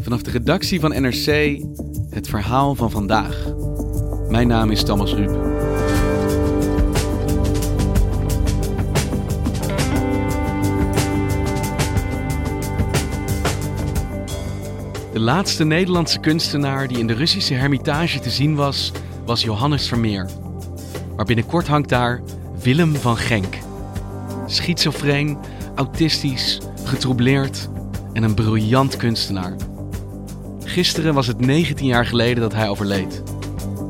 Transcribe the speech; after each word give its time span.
Vanaf 0.00 0.22
de 0.22 0.30
redactie 0.30 0.80
van 0.80 1.02
NRC 1.02 1.58
het 2.10 2.28
verhaal 2.28 2.74
van 2.74 2.90
vandaag. 2.90 3.46
Mijn 4.28 4.48
naam 4.48 4.70
is 4.70 4.82
Thomas 4.82 5.14
Ruip. 5.14 5.48
De 15.12 15.20
laatste 15.20 15.64
Nederlandse 15.64 16.18
kunstenaar 16.20 16.88
die 16.88 16.98
in 16.98 17.06
de 17.06 17.14
Russische 17.14 17.54
Hermitage 17.54 18.18
te 18.18 18.30
zien 18.30 18.54
was, 18.54 18.92
was 19.24 19.42
Johannes 19.42 19.88
Vermeer. 19.88 20.28
Maar 21.16 21.24
binnenkort 21.24 21.66
hangt 21.66 21.88
daar 21.88 22.22
Willem 22.62 22.94
van 22.94 23.16
Genk. 23.16 23.58
Schizofreen, 24.46 25.38
autistisch, 25.74 26.60
getroubleerd 26.84 27.68
en 28.18 28.24
een 28.24 28.34
briljant 28.34 28.96
kunstenaar. 28.96 29.56
Gisteren 30.64 31.14
was 31.14 31.26
het 31.26 31.40
19 31.40 31.86
jaar 31.86 32.06
geleden 32.06 32.42
dat 32.42 32.52
hij 32.52 32.68
overleed. 32.68 33.22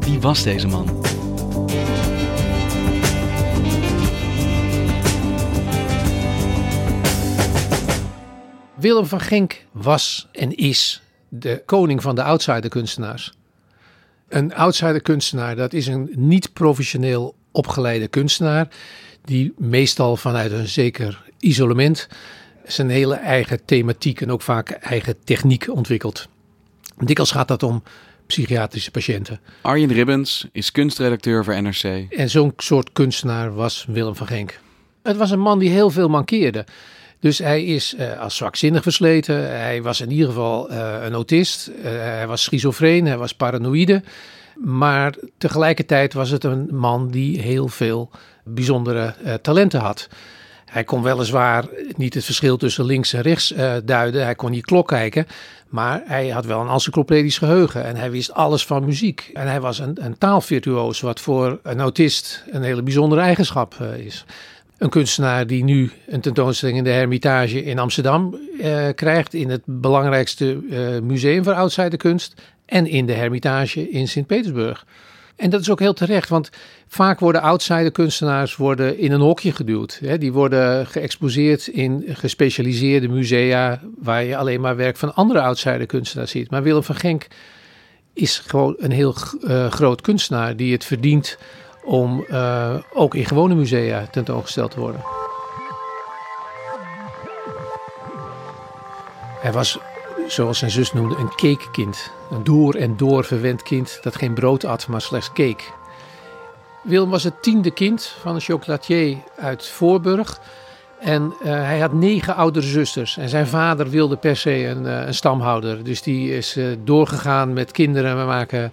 Wie 0.01 0.21
was 0.21 0.43
deze 0.43 0.67
man? 0.67 1.05
Willem 8.75 9.07
van 9.07 9.21
Genk 9.21 9.65
was 9.73 10.29
en 10.33 10.57
is 10.57 11.03
de 11.29 11.63
koning 11.67 12.03
van 12.03 12.15
de 12.15 12.23
outsider-kunstenaars. 12.23 13.33
Een 14.29 14.55
outsider-kunstenaar, 14.55 15.57
dat 15.57 15.73
is 15.73 15.87
een 15.87 16.13
niet-professioneel 16.17 17.35
opgeleide 17.53 18.09
kunstenaar, 18.09 18.69
die 19.25 19.55
meestal 19.57 20.17
vanuit 20.17 20.53
een 20.53 20.69
zeker 20.69 21.25
isolement 21.39 22.09
zijn 22.69 22.89
hele 22.91 23.15
eigen 23.15 23.65
thematiek 23.65 24.21
en 24.21 24.31
ook 24.31 24.43
vaak 24.43 24.71
eigen 24.71 25.15
techniek 25.25 25.69
ontwikkelt. 25.71 26.29
Dikwijls 26.99 27.31
gaat 27.31 27.49
dat 27.49 27.63
om 27.63 27.83
psychiatrische 28.27 28.91
patiënten. 28.91 29.41
Arjen 29.61 29.93
Ribbens 29.93 30.47
is 30.53 30.73
kunstredacteur 30.73 31.45
voor 31.45 31.63
NRC. 31.63 31.83
En 32.11 32.31
zo'n 32.31 32.53
soort 32.57 32.93
kunstenaar 32.93 33.55
was 33.55 33.87
Willem 33.89 34.17
van 34.17 34.27
Genk. 34.27 34.61
Het 35.03 35.17
was 35.17 35.31
een 35.31 35.41
man 35.41 35.59
die 35.59 35.71
heel 35.71 35.91
veel 35.91 36.09
mankeerde. 36.09 36.65
Dus 37.21 37.39
hij 37.39 37.65
is 37.65 37.95
uh, 37.95 38.21
als 38.21 38.37
zwakzinnig 38.37 38.83
versleten. 38.83 39.37
Hij 39.51 39.83
was 39.83 40.01
in 40.01 40.11
ieder 40.11 40.27
geval 40.27 40.71
uh, 40.71 40.97
een 41.03 41.13
autist. 41.13 41.69
Uh, 41.69 41.85
hij 41.85 42.27
was 42.27 42.43
schizofreen. 42.43 43.07
Hij 43.07 43.17
was 43.17 43.35
paranoïde. 43.35 44.03
Maar 44.55 45.15
tegelijkertijd 45.39 46.13
was 46.13 46.31
het 46.31 46.45
een 46.45 46.69
man 46.71 47.11
die 47.11 47.41
heel 47.41 47.69
veel 47.69 48.11
bijzondere 48.45 49.15
talenten 49.43 49.81
had. 49.81 50.09
Hij 50.69 50.85
kon 50.85 51.03
weliswaar 51.03 51.65
niet 51.97 52.15
het 52.15 52.25
verschil 52.25 52.57
tussen 52.57 52.85
links 52.85 53.13
en 53.13 53.21
rechts 53.21 53.55
duiden. 53.85 54.25
Hij 54.25 54.35
kon 54.35 54.51
niet 54.51 54.65
klok 54.65 54.89
kijken. 54.89 55.27
Maar 55.69 56.03
hij 56.05 56.29
had 56.29 56.45
wel 56.45 56.61
een 56.61 56.69
encyclopedisch 56.69 57.39
geheugen 57.39 57.85
en 57.85 57.97
hij 57.97 58.11
wist 58.11 58.33
alles 58.33 58.67
van 58.67 58.85
muziek. 58.85 59.31
En 59.35 59.47
hij 59.47 59.61
was 59.61 59.79
een, 59.79 60.05
een 60.05 60.19
taalvirtuoos, 60.19 61.01
wat 61.01 61.21
voor 61.21 61.59
een 61.63 61.81
autist 61.81 62.45
een 62.51 62.63
hele 62.63 62.83
bijzondere 62.83 63.21
eigenschap 63.21 63.79
uh, 63.83 63.97
is. 63.97 64.25
Een 64.79 64.89
kunstenaar 64.89 65.47
die 65.47 65.65
nu 65.65 65.91
een 66.07 66.21
tentoonstelling 66.21 66.79
in 66.79 66.85
de 66.85 66.91
Hermitage 66.91 67.65
in 67.65 67.79
Amsterdam 67.79 68.39
uh, 68.61 68.89
krijgt, 68.95 69.35
in 69.35 69.51
het 69.51 69.63
belangrijkste 69.65 70.59
museum 71.03 71.45
voor 71.45 71.55
outsiderkunst 71.55 72.35
en 72.67 72.87
in 72.87 73.07
de 73.07 73.13
Hermitage 73.13 73.91
in 73.91 74.09
Sint-Petersburg. 74.09 74.87
En 75.39 75.51
dat 75.51 75.61
is 75.61 75.71
ook 75.71 75.81
heel 75.81 75.93
terecht, 75.93 76.29
want 76.29 76.51
vaak 76.89 77.21
worden 77.21 77.43
outsider 77.43 77.91
kunstenaars 77.91 78.57
worden 78.57 78.99
in 78.99 79.13
een 79.13 79.21
hokje 79.21 79.53
geduwd. 79.53 79.99
Hè. 80.05 80.19
Die 80.19 80.33
worden 80.33 80.87
geëxposeerd 80.87 81.67
in 81.67 82.05
gespecialiseerde 82.09 83.09
musea 83.09 83.81
waar 83.99 84.25
je 84.25 84.37
alleen 84.37 84.61
maar 84.61 84.77
werk 84.77 84.97
van 84.97 85.15
andere 85.15 85.41
outsider 85.41 85.87
kunstenaars 85.87 86.31
ziet. 86.31 86.51
Maar 86.51 86.63
Willem 86.63 86.83
van 86.83 86.95
Genk 86.95 87.27
is 88.13 88.43
gewoon 88.47 88.75
een 88.79 88.91
heel 88.91 89.15
uh, 89.43 89.71
groot 89.71 90.01
kunstenaar 90.01 90.57
die 90.57 90.73
het 90.73 90.85
verdient 90.85 91.39
om 91.85 92.25
uh, 92.29 92.75
ook 92.93 93.15
in 93.15 93.27
gewone 93.27 93.55
musea 93.55 94.07
tentoongesteld 94.07 94.71
te 94.71 94.81
worden. 94.81 95.01
Hij 99.41 99.53
was 99.53 99.79
zoals 100.29 100.59
zijn 100.59 100.71
zus 100.71 100.93
noemde, 100.93 101.17
een 101.17 101.35
cakekind. 101.37 102.11
Een 102.31 102.45
door 102.45 102.75
en 102.75 102.97
door 102.97 103.25
verwend 103.25 103.63
kind 103.63 103.99
dat 104.03 104.17
geen 104.17 104.35
brood 104.35 104.65
at, 104.65 104.89
maar 104.89 105.01
slechts 105.01 105.33
cake. 105.33 105.65
Willem 106.83 107.11
was 107.11 107.25
het 107.25 107.43
tiende 107.43 107.71
kind 107.71 108.15
van 108.21 108.35
een 108.35 108.41
chocolatier 108.41 109.17
uit 109.37 109.67
Voorburg. 109.67 110.41
En 110.99 111.35
uh, 111.43 111.47
hij 111.47 111.79
had 111.79 111.93
negen 111.93 112.35
oudere 112.35 112.67
zusters. 112.67 113.17
En 113.17 113.29
zijn 113.29 113.47
vader 113.47 113.91
wilde 113.91 114.17
per 114.17 114.37
se 114.37 114.67
een, 114.67 114.85
uh, 114.85 115.07
een 115.07 115.15
stamhouder. 115.15 115.85
Dus 115.85 116.03
die 116.03 116.37
is 116.37 116.57
uh, 116.57 116.67
doorgegaan 116.85 117.53
met 117.53 117.73
kinderen 117.73 118.27
maken 118.27 118.73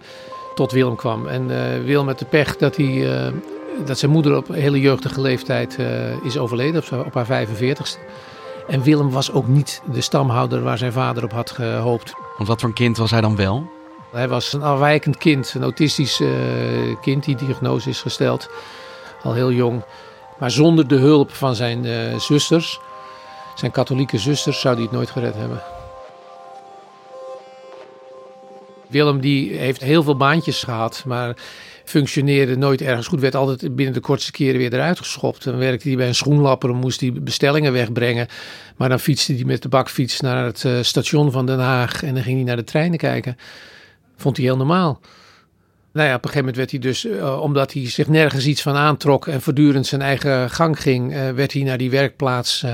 tot 0.55 0.71
Willem 0.71 0.95
kwam. 0.95 1.27
En 1.27 1.47
Willem 1.85 2.05
met 2.05 2.19
de 2.19 2.25
pech 2.25 2.57
dat, 2.57 2.75
hij, 2.75 3.31
dat 3.85 3.99
zijn 3.99 4.11
moeder 4.11 4.37
op 4.37 4.47
hele 4.47 4.79
jeugdige 4.79 5.21
leeftijd 5.21 5.77
is 6.23 6.37
overleden, 6.37 6.83
op, 6.91 7.05
op 7.05 7.13
haar 7.13 7.47
45ste. 7.47 7.99
En 8.67 8.83
Willem 8.83 9.09
was 9.09 9.31
ook 9.31 9.47
niet 9.47 9.81
de 9.91 10.01
stamhouder 10.01 10.63
waar 10.63 10.77
zijn 10.77 10.91
vader 10.91 11.23
op 11.23 11.31
had 11.31 11.51
gehoopt. 11.51 12.13
Want 12.37 12.49
wat 12.49 12.59
voor 12.59 12.69
een 12.69 12.75
kind 12.75 12.97
was 12.97 13.11
hij 13.11 13.21
dan 13.21 13.35
wel? 13.35 13.69
Hij 14.11 14.27
was 14.27 14.53
een 14.53 14.63
afwijkend 14.63 15.17
kind, 15.17 15.53
een 15.53 15.61
autistisch 15.61 16.19
uh, 16.19 16.29
kind. 17.01 17.23
Die 17.23 17.35
diagnose 17.35 17.89
is 17.89 18.01
gesteld 18.01 18.49
al 19.23 19.33
heel 19.33 19.51
jong. 19.51 19.83
Maar 20.37 20.51
zonder 20.51 20.87
de 20.87 20.95
hulp 20.95 21.31
van 21.31 21.55
zijn 21.55 21.85
uh, 21.85 22.19
zusters, 22.19 22.79
zijn 23.55 23.71
katholieke 23.71 24.17
zusters, 24.17 24.59
zou 24.59 24.73
hij 24.73 24.83
het 24.83 24.91
nooit 24.91 25.09
gered 25.09 25.35
hebben. 25.35 25.61
Willem 28.87 29.19
die 29.19 29.57
heeft 29.57 29.81
heel 29.81 30.03
veel 30.03 30.17
baantjes 30.17 30.63
gehad, 30.63 31.03
maar 31.05 31.35
functioneerde 31.89 32.57
nooit 32.57 32.81
ergens 32.81 33.07
goed. 33.07 33.19
Werd 33.19 33.35
altijd 33.35 33.75
binnen 33.75 33.93
de 33.93 33.99
kortste 33.99 34.31
keren 34.31 34.57
weer 34.57 34.73
eruit 34.73 34.97
geschopt. 34.97 35.43
Dan 35.43 35.57
werkte 35.57 35.87
hij 35.87 35.97
bij 35.97 36.07
een 36.07 36.15
schoenlapper 36.15 36.69
en 36.69 36.75
moest 36.75 36.99
hij 36.99 37.13
bestellingen 37.13 37.73
wegbrengen. 37.73 38.27
Maar 38.75 38.89
dan 38.89 38.99
fietste 38.99 39.33
hij 39.33 39.43
met 39.43 39.61
de 39.61 39.69
bakfiets 39.69 40.19
naar 40.19 40.45
het 40.45 40.63
uh, 40.63 40.81
station 40.81 41.31
van 41.31 41.45
Den 41.45 41.59
Haag 41.59 42.03
en 42.03 42.13
dan 42.13 42.23
ging 42.23 42.35
hij 42.35 42.45
naar 42.45 42.55
de 42.55 42.63
treinen 42.63 42.97
kijken. 42.97 43.37
Vond 44.17 44.37
hij 44.37 44.45
heel 44.45 44.57
normaal. 44.57 44.99
Nou 45.93 46.07
ja, 46.07 46.15
op 46.15 46.23
een 46.23 46.29
gegeven 46.29 46.37
moment 46.39 46.55
werd 46.55 46.71
hij 46.71 46.79
dus, 46.79 47.05
uh, 47.05 47.41
omdat 47.41 47.73
hij 47.73 47.89
zich 47.89 48.07
nergens 48.07 48.45
iets 48.45 48.61
van 48.61 48.75
aantrok 48.75 49.27
en 49.27 49.41
voortdurend 49.41 49.87
zijn 49.87 50.01
eigen 50.01 50.49
gang 50.49 50.81
ging, 50.81 51.13
uh, 51.13 51.29
werd 51.29 51.53
hij 51.53 51.63
naar 51.63 51.77
die 51.77 51.89
werkplaats 51.89 52.65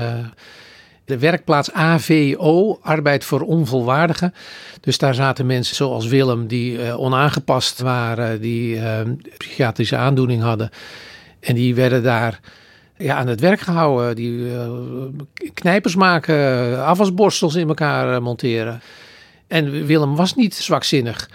de 1.12 1.18
werkplaats 1.18 1.72
AVO, 1.72 2.78
Arbeid 2.82 3.24
voor 3.24 3.40
Onvolwaardigen. 3.40 4.34
Dus 4.80 4.98
daar 4.98 5.14
zaten 5.14 5.46
mensen 5.46 5.76
zoals 5.76 6.06
Willem 6.06 6.46
die 6.46 6.78
uh, 6.78 7.00
onaangepast 7.00 7.80
waren, 7.80 8.40
die 8.40 8.74
uh, 8.74 9.00
psychiatrische 9.36 9.96
aandoening 9.96 10.42
hadden. 10.42 10.70
En 11.40 11.54
die 11.54 11.74
werden 11.74 12.02
daar 12.02 12.40
ja, 12.96 13.16
aan 13.16 13.26
het 13.26 13.40
werk 13.40 13.60
gehouden. 13.60 14.16
Die 14.16 14.38
uh, 14.38 14.70
knijpers 15.54 15.94
maken, 15.96 16.84
afwasborstels 16.84 17.54
in 17.54 17.68
elkaar 17.68 18.22
monteren. 18.22 18.80
En 19.46 19.86
Willem 19.86 20.16
was 20.16 20.34
niet 20.34 20.54
zwakzinnig. 20.54 21.30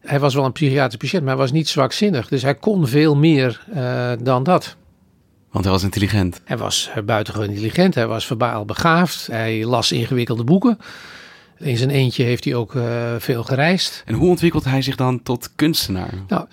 Hij 0.00 0.20
was 0.20 0.34
wel 0.34 0.44
een 0.44 0.52
psychiatrisch 0.52 0.96
patiënt, 0.96 1.22
maar 1.22 1.32
hij 1.32 1.42
was 1.42 1.52
niet 1.52 1.68
zwakzinnig. 1.68 2.28
Dus 2.28 2.42
hij 2.42 2.54
kon 2.54 2.86
veel 2.86 3.16
meer 3.16 3.64
dan 4.22 4.42
dat. 4.42 4.76
Want 5.58 5.70
hij 5.70 5.78
was 5.78 5.86
intelligent. 5.86 6.40
Hij 6.44 6.56
was 6.56 6.90
buitengewoon 7.04 7.48
intelligent. 7.48 7.94
Hij 7.94 8.06
was 8.06 8.26
verbaal 8.26 8.64
begaafd. 8.64 9.26
Hij 9.26 9.64
las 9.64 9.92
ingewikkelde 9.92 10.44
boeken. 10.44 10.78
In 11.58 11.76
zijn 11.76 11.90
eentje 11.90 12.22
heeft 12.24 12.44
hij 12.44 12.54
ook 12.54 12.74
uh, 12.74 13.14
veel 13.18 13.42
gereisd. 13.42 14.02
En 14.06 14.14
hoe 14.14 14.28
ontwikkelt 14.28 14.64
hij 14.64 14.82
zich 14.82 14.96
dan 14.96 15.22
tot 15.22 15.50
kunstenaar? 15.54 16.10
Nou, 16.28 16.46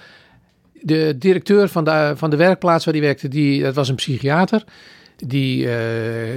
de 0.82 1.16
directeur 1.20 1.70
van 1.70 1.84
de, 1.84 2.14
van 2.16 2.30
de 2.30 2.36
werkplaats 2.36 2.86
waar 2.86 2.94
hij 2.94 3.04
werkte, 3.04 3.28
die, 3.28 3.64
dat 3.64 3.76
was 3.76 3.90
een 3.90 3.96
psychiater. 3.96 4.64
Die 5.18 5.68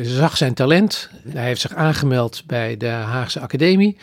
zag 0.03 0.37
zijn 0.37 0.55
talent. 0.55 1.11
Hij 1.29 1.45
heeft 1.45 1.61
zich 1.61 1.75
aangemeld 1.75 2.43
bij 2.47 2.77
de 2.77 2.89
Haagse 2.89 3.41
Academie. 3.41 3.97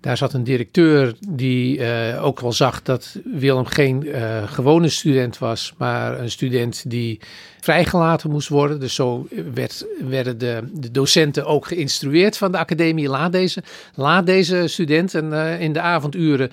Daar 0.00 0.16
zat 0.16 0.32
een 0.32 0.44
directeur 0.44 1.14
die 1.28 1.78
uh, 1.78 2.24
ook 2.24 2.40
wel 2.40 2.52
zag 2.52 2.82
dat 2.82 3.18
Willem 3.24 3.66
geen 3.66 4.06
uh, 4.06 4.52
gewone 4.52 4.88
student 4.88 5.38
was, 5.38 5.74
maar 5.76 6.20
een 6.20 6.30
student 6.30 6.90
die 6.90 7.20
vrijgelaten 7.60 8.30
moest 8.30 8.48
worden. 8.48 8.80
Dus 8.80 8.94
zo 8.94 9.28
werd, 9.54 9.86
werden 10.08 10.38
de, 10.38 10.62
de 10.72 10.90
docenten 10.90 11.46
ook 11.46 11.66
geïnstrueerd 11.66 12.36
van 12.36 12.52
de 12.52 12.58
academie. 12.58 13.08
Laat 13.08 13.32
deze, 13.32 13.62
laat 13.94 14.26
deze 14.26 14.66
student. 14.66 15.14
En 15.14 15.24
uh, 15.24 15.60
in 15.60 15.72
de 15.72 15.80
avonduren 15.80 16.50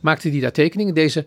maakte 0.00 0.30
hij 0.30 0.40
daar 0.40 0.52
tekeningen. 0.52 0.94
Deze 0.94 1.24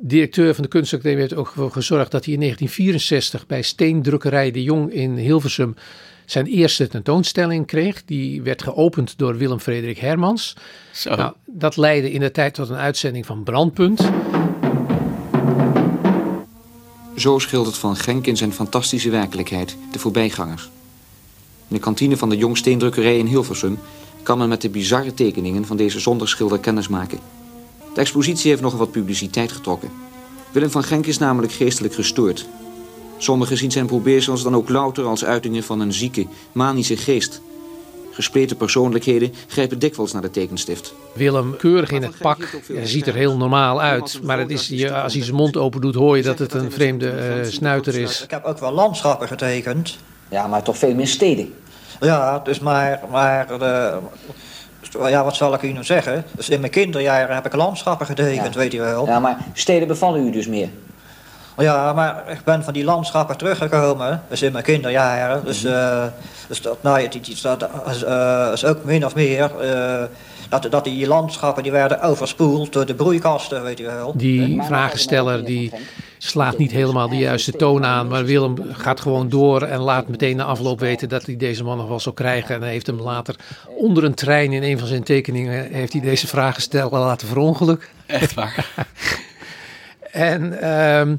directeur 0.00 0.54
van 0.54 0.62
de 0.62 0.70
kunstacademie 0.70 1.20
heeft 1.20 1.34
ook 1.34 1.52
voor 1.54 1.70
gezorgd 1.70 2.10
dat 2.10 2.24
hij 2.24 2.34
in 2.34 2.40
1964 2.40 3.46
bij 3.46 3.62
steendrukkerij 3.62 4.50
de 4.50 4.62
Jong 4.62 4.92
in 4.92 5.16
Hilversum 5.16 5.74
zijn 6.30 6.46
eerste 6.46 6.88
tentoonstelling 6.88 7.66
kreeg. 7.66 8.04
Die 8.04 8.42
werd 8.42 8.62
geopend 8.62 9.18
door 9.18 9.36
Willem 9.36 9.60
Frederik 9.60 9.98
Hermans. 9.98 10.56
Zo. 10.92 11.14
Nou, 11.14 11.32
dat 11.46 11.76
leidde 11.76 12.12
in 12.12 12.20
de 12.20 12.30
tijd 12.30 12.54
tot 12.54 12.68
een 12.68 12.76
uitzending 12.76 13.26
van 13.26 13.42
Brandpunt. 13.42 14.10
Zo 17.16 17.38
schildert 17.38 17.76
Van 17.76 17.96
Genk 17.96 18.26
in 18.26 18.36
zijn 18.36 18.52
fantastische 18.52 19.10
werkelijkheid 19.10 19.76
de 19.92 19.98
voorbijgangers. 19.98 20.70
In 21.68 21.76
de 21.76 21.82
kantine 21.82 22.16
van 22.16 22.28
de 22.28 22.36
Jong 22.36 22.56
Steendrukkerij 22.56 23.18
in 23.18 23.26
Hilversum 23.26 23.78
kan 24.22 24.38
men 24.38 24.48
met 24.48 24.60
de 24.60 24.70
bizarre 24.70 25.14
tekeningen 25.14 25.64
van 25.64 25.76
deze 25.76 26.00
zonderschilder 26.00 26.58
kennismaken. 26.58 27.18
De 27.94 28.00
expositie 28.00 28.50
heeft 28.50 28.62
nogal 28.62 28.78
wat 28.78 28.90
publiciteit 28.90 29.52
getrokken. 29.52 29.90
Willem 30.52 30.70
van 30.70 30.82
Genk 30.84 31.06
is 31.06 31.18
namelijk 31.18 31.52
geestelijk 31.52 31.94
gestoord 31.94 32.46
Sommigen 33.18 33.56
zien 33.56 33.70
zijn 33.70 33.86
probeersels 33.86 34.42
dan 34.42 34.54
ook 34.54 34.68
louter 34.68 35.04
als 35.04 35.24
uitingen 35.24 35.62
van 35.62 35.80
een 35.80 35.92
zieke, 35.92 36.26
manische 36.52 36.96
geest. 36.96 37.40
Gespleten 38.10 38.56
persoonlijkheden 38.56 39.34
grijpen 39.46 39.78
dikwijls 39.78 40.12
naar 40.12 40.22
de 40.22 40.30
tekenstift. 40.30 40.94
Willem, 41.12 41.56
keurig 41.56 41.90
in 41.90 42.02
het 42.02 42.18
pak, 42.18 42.60
hij 42.72 42.86
ziet 42.86 43.06
er 43.06 43.14
heel 43.14 43.36
normaal 43.36 43.80
uit. 43.80 44.20
Maar 44.22 44.38
het 44.38 44.50
is, 44.50 44.90
als 44.90 45.14
hij 45.14 45.22
zijn 45.22 45.36
mond 45.36 45.56
open 45.56 45.80
doet, 45.80 45.94
hoor 45.94 46.16
je 46.16 46.22
dat 46.22 46.38
het 46.38 46.54
een 46.54 46.72
vreemde 46.72 47.38
uh, 47.42 47.50
snuiter 47.50 47.98
is. 47.98 48.22
Ik 48.22 48.30
heb 48.30 48.44
ook 48.44 48.58
wel 48.58 48.72
landschappen 48.72 49.28
getekend. 49.28 49.98
Ja, 50.28 50.46
maar 50.46 50.62
toch 50.62 50.78
veel 50.78 50.94
meer 50.94 51.06
steden. 51.06 51.54
Ja, 52.00 52.38
dus 52.38 52.58
maar, 52.58 53.00
maar 53.10 53.58
de, 53.58 53.98
ja, 54.92 55.24
wat 55.24 55.36
zal 55.36 55.54
ik 55.54 55.62
u 55.62 55.72
nu 55.72 55.84
zeggen? 55.84 56.24
Dus 56.36 56.48
in 56.48 56.60
mijn 56.60 56.72
kinderjaren 56.72 57.34
heb 57.34 57.46
ik 57.46 57.54
landschappen 57.54 58.06
getekend, 58.06 58.54
weet 58.54 58.72
je 58.72 58.80
wel. 58.80 59.06
Ja, 59.06 59.18
maar 59.18 59.46
steden 59.52 59.88
bevallen 59.88 60.26
u 60.26 60.30
dus 60.30 60.46
meer? 60.46 60.68
Ja, 61.58 61.92
maar 61.92 62.24
ik 62.30 62.44
ben 62.44 62.64
van 62.64 62.72
die 62.72 62.84
landschappen 62.84 63.36
teruggekomen, 63.36 64.22
dus 64.28 64.42
in 64.42 64.52
mijn 64.52 64.64
kinderjaren. 64.64 65.44
Dus, 65.44 65.64
uh, 65.64 66.04
dus 66.48 66.62
dat, 66.62 66.82
nou, 66.82 67.08
dat 67.42 67.68
is, 67.90 68.04
uh, 68.04 68.50
is 68.52 68.64
ook 68.64 68.84
min 68.84 69.04
of 69.04 69.14
meer 69.14 69.50
uh, 69.62 70.02
dat, 70.48 70.70
dat 70.70 70.84
die 70.84 71.06
landschappen 71.06 71.62
die 71.62 71.72
werden 71.72 72.00
overspoeld 72.02 72.72
door 72.72 72.86
de 72.86 72.94
broeikasten, 72.94 73.62
weet 73.62 73.78
je 73.78 73.84
wel. 73.84 74.12
Die 74.16 74.62
vragensteller 74.62 75.44
die 75.44 75.72
slaat 76.18 76.58
niet 76.58 76.70
helemaal 76.70 77.08
de 77.08 77.16
juiste 77.16 77.52
toon 77.52 77.84
aan, 77.84 78.08
maar 78.08 78.24
Willem 78.24 78.56
gaat 78.72 79.00
gewoon 79.00 79.28
door 79.28 79.62
en 79.62 79.80
laat 79.80 80.08
meteen 80.08 80.36
na 80.36 80.44
afloop 80.44 80.80
weten 80.80 81.08
dat 81.08 81.26
hij 81.26 81.36
deze 81.36 81.64
man 81.64 81.76
nog 81.76 81.88
wel 81.88 82.00
zal 82.00 82.12
krijgen. 82.12 82.54
En 82.54 82.60
hij 82.60 82.70
heeft 82.70 82.86
hem 82.86 83.00
later 83.00 83.36
onder 83.66 84.04
een 84.04 84.14
trein 84.14 84.52
in 84.52 84.62
een 84.62 84.78
van 84.78 84.88
zijn 84.88 85.02
tekeningen, 85.02 85.72
heeft 85.72 85.92
hij 85.92 86.02
deze 86.02 86.26
vragensteller 86.26 86.98
laten 86.98 87.28
verongelukken. 87.28 87.88
Echt 88.06 88.34
waar? 88.34 88.66
en... 90.12 90.60
Ehm, 90.60 91.16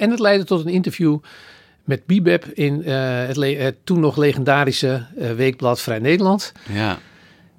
en 0.00 0.10
het 0.10 0.18
leidde 0.18 0.44
tot 0.44 0.64
een 0.64 0.72
interview 0.72 1.18
met 1.84 2.06
Bibeb 2.06 2.44
in 2.44 2.80
uh, 2.80 3.26
het, 3.26 3.36
het, 3.36 3.76
toen 3.84 4.00
nog 4.00 4.16
legendarische 4.16 5.06
uh, 5.18 5.32
weekblad 5.32 5.80
Vrij 5.80 5.98
Nederland. 5.98 6.52
Ja. 6.72 6.98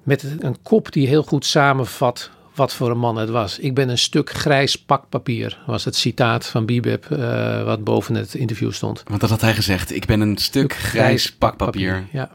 Met 0.02 0.26
een 0.38 0.56
kop 0.62 0.92
die 0.92 1.06
heel 1.06 1.22
goed 1.22 1.46
samenvat 1.46 2.30
wat 2.54 2.74
voor 2.74 2.90
een 2.90 2.98
man 2.98 3.16
het 3.16 3.28
was. 3.28 3.58
Ik 3.58 3.74
ben 3.74 3.88
een 3.88 3.98
stuk 3.98 4.30
grijs 4.30 4.76
pakpapier, 4.76 5.62
was 5.66 5.84
het 5.84 5.96
citaat 5.96 6.46
van 6.46 6.66
Bibeb 6.66 7.08
uh, 7.12 7.64
wat 7.64 7.84
boven 7.84 8.14
het 8.14 8.34
interview 8.34 8.72
stond. 8.72 9.02
Want 9.06 9.20
dat 9.20 9.30
had 9.30 9.40
hij 9.40 9.54
gezegd, 9.54 9.94
ik 9.94 10.06
ben 10.06 10.20
een 10.20 10.36
stuk 10.36 10.72
grijs, 10.72 11.32
pakpapier. 11.32 12.06
Ja. 12.12 12.30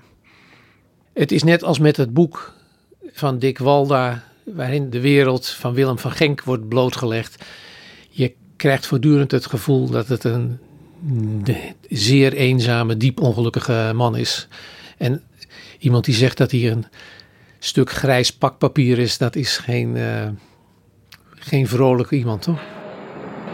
Het 1.13 1.31
is 1.31 1.44
net 1.44 1.63
als 1.63 1.80
met 1.80 1.98
het 1.98 2.13
boek 2.13 2.54
van 3.12 3.39
Dick 3.39 3.57
Walda, 3.57 4.24
waarin 4.44 4.89
de 4.89 5.01
wereld 5.01 5.50
van 5.50 5.74
Willem 5.74 6.00
van 6.00 6.12
Genk 6.12 6.44
wordt 6.44 6.68
blootgelegd. 6.68 7.45
Je 8.09 8.33
krijgt 8.57 8.86
voortdurend 8.88 9.31
het 9.31 9.45
gevoel 9.45 9.89
dat 9.89 10.07
het 10.07 10.24
een 10.24 10.59
zeer 11.89 12.33
eenzame, 12.33 12.98
diep 12.98 13.21
ongelukkige 13.21 13.92
man 13.95 14.15
is. 14.15 14.48
En 14.98 15.24
iemand 15.80 16.06
die 16.06 16.13
zegt 16.13 16.38
dat 16.38 16.51
hij 16.51 16.71
een 16.71 16.86
stuk 17.59 17.92
grijs 17.92 18.31
pakpapier 18.31 19.00
is, 19.00 19.18
dat 19.18 19.36
is 19.36 19.57
geen, 19.57 19.95
uh, 19.95 20.27
geen 21.36 21.68
vrolijk 21.68 22.12
iemand, 22.12 22.42
toch? 22.42 22.59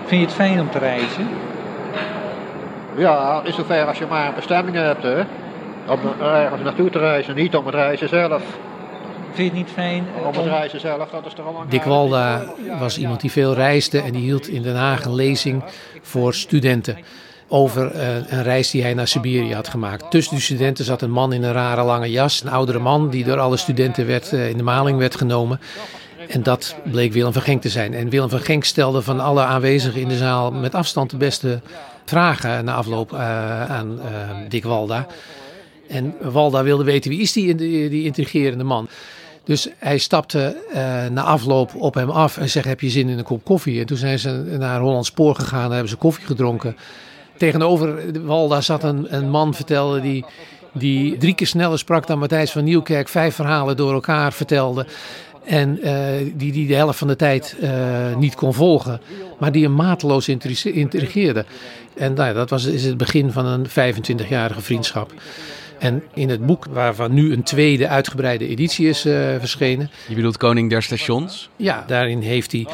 Vind 0.05 0.21
je 0.21 0.27
het 0.27 0.35
fijn 0.35 0.59
om 0.59 0.71
te 0.71 0.79
reizen? 0.79 1.27
Ja, 2.97 3.41
is 3.45 3.55
zover 3.55 3.85
als 3.85 3.97
je 3.97 4.05
maar 4.05 4.27
een 4.27 4.35
bestemming 4.35 4.77
hebt, 4.77 5.03
hè. 5.03 5.19
Om 5.87 5.99
ergens 6.21 6.61
naartoe 6.61 6.89
te 6.89 6.99
reizen, 6.99 7.35
niet 7.35 7.55
om 7.55 7.65
het 7.65 7.75
reizen 7.75 8.09
zelf. 8.09 8.43
Vind 9.33 9.51
je 9.51 9.57
het 9.57 9.65
niet 9.67 9.75
fijn? 9.75 10.05
Om 10.25 10.35
het 10.35 10.45
reizen 10.45 10.79
zelf, 10.79 11.09
dat 11.09 11.25
is 11.25 11.33
toch 11.33 11.45
al 11.45 11.53
lang 11.53 11.69
Dick 11.69 11.83
Walda 11.83 12.45
was 12.79 12.97
iemand 12.97 13.21
die 13.21 13.31
veel 13.31 13.53
reisde 13.53 14.01
en 14.01 14.11
die 14.11 14.21
hield 14.21 14.47
in 14.47 14.61
Den 14.61 14.75
Haag 14.75 15.05
een 15.05 15.15
lezing 15.15 15.63
voor 16.01 16.33
studenten 16.33 16.97
over 17.47 17.91
eh, 17.91 18.15
een 18.15 18.43
reis 18.43 18.71
die 18.71 18.81
hij 18.81 18.93
naar 18.93 19.07
Siberië 19.07 19.53
had 19.53 19.67
gemaakt. 19.67 20.11
Tussen 20.11 20.35
de 20.35 20.41
studenten 20.41 20.85
zat 20.85 21.01
een 21.01 21.11
man 21.11 21.33
in 21.33 21.43
een 21.43 21.51
rare 21.51 21.83
lange 21.83 22.11
jas, 22.11 22.43
een 22.43 22.49
oudere 22.49 22.79
man 22.79 23.09
die 23.09 23.23
door 23.23 23.39
alle 23.39 23.57
studenten 23.57 24.07
werd, 24.07 24.33
eh, 24.33 24.49
in 24.49 24.57
de 24.57 24.63
maling 24.63 24.97
werd 24.97 25.15
genomen. 25.15 25.59
En 26.27 26.43
dat 26.43 26.75
bleek 26.91 27.13
Willem 27.13 27.33
van 27.33 27.41
Genk 27.41 27.61
te 27.61 27.69
zijn. 27.69 27.93
En 27.93 28.09
Willem 28.09 28.29
van 28.29 28.39
Genk 28.39 28.63
stelde 28.63 29.01
van 29.01 29.19
alle 29.19 29.41
aanwezigen 29.41 30.01
in 30.01 30.07
de 30.07 30.17
zaal 30.17 30.51
met 30.51 30.75
afstand 30.75 31.09
de 31.09 31.17
beste 31.17 31.61
vragen 32.05 32.65
na 32.65 32.73
afloop 32.73 33.11
uh, 33.11 33.71
aan 33.71 33.99
Dick 34.49 34.63
Walda. 34.63 35.07
En 35.87 36.15
Walda 36.21 36.63
wilde 36.63 36.83
weten 36.83 37.11
wie 37.11 37.21
is 37.21 37.31
die, 37.31 37.55
die 37.55 38.03
intrigerende 38.03 38.63
man. 38.63 38.87
Dus 39.43 39.67
hij 39.77 39.97
stapte 39.97 40.57
uh, 40.69 40.75
na 41.07 41.23
afloop 41.23 41.75
op 41.75 41.93
hem 41.93 42.09
af 42.09 42.37
en 42.37 42.49
zei: 42.49 42.67
Heb 42.67 42.81
je 42.81 42.89
zin 42.89 43.09
in 43.09 43.17
een 43.17 43.23
kop 43.23 43.43
koffie? 43.43 43.79
En 43.79 43.85
toen 43.85 43.97
zijn 43.97 44.19
ze 44.19 44.29
naar 44.59 44.79
Holland 44.79 45.05
Spoor 45.05 45.35
gegaan 45.35 45.65
en 45.65 45.71
hebben 45.71 45.89
ze 45.89 45.95
koffie 45.95 46.25
gedronken. 46.25 46.77
Tegenover 47.37 48.01
Walda 48.25 48.61
zat 48.61 48.83
een, 48.83 49.15
een 49.15 49.29
man, 49.29 49.53
vertelde 49.53 50.01
die, 50.01 50.25
die 50.71 51.17
drie 51.17 51.35
keer 51.35 51.47
sneller 51.47 51.79
sprak 51.79 52.07
dan 52.07 52.19
Matthijs 52.19 52.51
van 52.51 52.63
Nieuwkerk, 52.63 53.07
vijf 53.07 53.35
verhalen 53.35 53.77
door 53.77 53.93
elkaar 53.93 54.33
vertelde. 54.33 54.85
En 55.43 55.79
uh, 55.83 55.91
die, 56.35 56.51
die 56.51 56.67
de 56.67 56.75
helft 56.75 56.97
van 56.97 57.07
de 57.07 57.15
tijd 57.15 57.55
uh, 57.61 58.15
niet 58.15 58.35
kon 58.35 58.53
volgen, 58.53 59.01
maar 59.39 59.51
die 59.51 59.63
hem 59.63 59.75
mateloos 59.75 60.29
intrigeerde. 60.63 61.45
En 61.97 62.13
nou, 62.13 62.33
dat 62.33 62.49
was, 62.49 62.65
is 62.65 62.83
het 62.83 62.97
begin 62.97 63.31
van 63.31 63.45
een 63.45 63.67
25-jarige 63.69 64.61
vriendschap. 64.61 65.13
En 65.83 66.03
in 66.13 66.29
het 66.29 66.45
boek, 66.45 66.65
waarvan 66.71 67.13
nu 67.13 67.33
een 67.33 67.43
tweede 67.43 67.87
uitgebreide 67.87 68.47
editie 68.47 68.87
is 68.87 69.05
uh, 69.05 69.13
verschenen. 69.39 69.89
Je 70.07 70.15
bedoelt 70.15 70.37
Koning 70.37 70.69
der 70.69 70.83
Stations? 70.83 71.49
Ja, 71.55 71.83
daarin 71.87 72.21
heeft 72.21 72.51
hij 72.51 72.67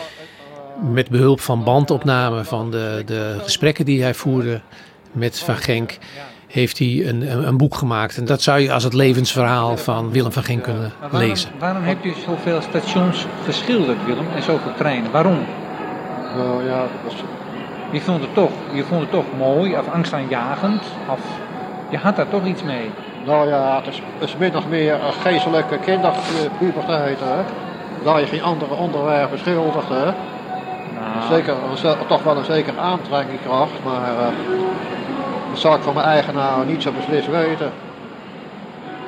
met 0.91 1.09
behulp 1.09 1.39
van 1.39 1.63
bandopnamen 1.63 2.45
van 2.45 2.71
de, 2.71 3.01
de 3.05 3.37
gesprekken 3.41 3.85
die 3.85 4.01
hij 4.01 4.13
voerde 4.13 4.61
met 5.11 5.39
Van 5.39 5.55
Genk, 5.55 5.97
heeft 6.47 6.77
hij 6.77 7.07
een, 7.07 7.31
een, 7.31 7.47
een, 7.47 7.57
boek 7.57 7.75
gemaakt. 7.75 8.17
En 8.17 8.25
dat 8.25 8.41
zou 8.41 8.59
je 8.59 8.71
als 8.71 8.83
het 8.83 8.93
levensverhaal 8.93 9.77
van 9.77 10.11
Willem 10.11 10.31
van 10.31 10.43
Genk 10.43 10.63
kunnen 10.63 10.91
waarom, 10.99 11.19
lezen. 11.19 11.49
Waarom 11.59 11.83
heb 11.83 12.03
je 12.03 12.13
zoveel 12.25 12.61
stations 12.61 13.25
geschilderd, 13.45 14.05
Willem, 14.05 14.27
en 14.35 14.43
zoveel 14.43 14.73
treinen? 14.73 15.11
Waarom? 15.11 15.39
Nou 16.35 16.65
ja, 16.65 16.79
dat 16.79 16.89
was... 17.03 17.13
Je 17.91 18.01
vond 18.01 18.21
het 18.21 18.33
toch, 18.33 18.51
je 18.73 18.83
vond 18.83 19.01
het 19.01 19.11
toch 19.11 19.25
mooi, 19.37 19.77
of 19.77 19.87
angstaanjagend, 19.87 20.81
of 21.07 21.19
je 21.89 21.97
had 21.97 22.15
daar 22.15 22.29
toch 22.29 22.45
iets 22.45 22.63
mee? 22.63 22.89
Nou 23.25 23.47
ja, 23.47 23.75
het 23.75 23.93
is, 23.93 24.01
het 24.19 24.29
is 24.29 24.37
min 24.37 24.57
of 24.57 24.67
meer 24.67 24.93
een 24.93 25.13
geestelijke 25.13 25.77
kinderpuberteit. 25.77 27.19
Hè? 27.19 27.41
Daar 28.03 28.19
je 28.19 28.25
geen 28.25 28.43
andere 28.43 28.73
onderwerpen 28.73 29.39
schildert. 29.39 29.89
Hè? 29.89 30.05
Nou. 30.05 31.27
Zeker, 31.29 31.55
toch 32.07 32.23
wel 32.23 32.37
een 32.37 32.45
zekere 32.45 32.77
aantrekkingskracht, 32.77 33.83
maar 33.83 34.11
uh, 34.11 34.27
dat 35.49 35.59
zou 35.59 35.77
ik 35.77 35.83
van 35.83 35.93
mijn 35.93 36.05
eigen 36.05 36.33
nou 36.33 36.65
niet 36.65 36.81
zo 36.81 36.91
beslist 36.91 37.27
weten. 37.27 37.71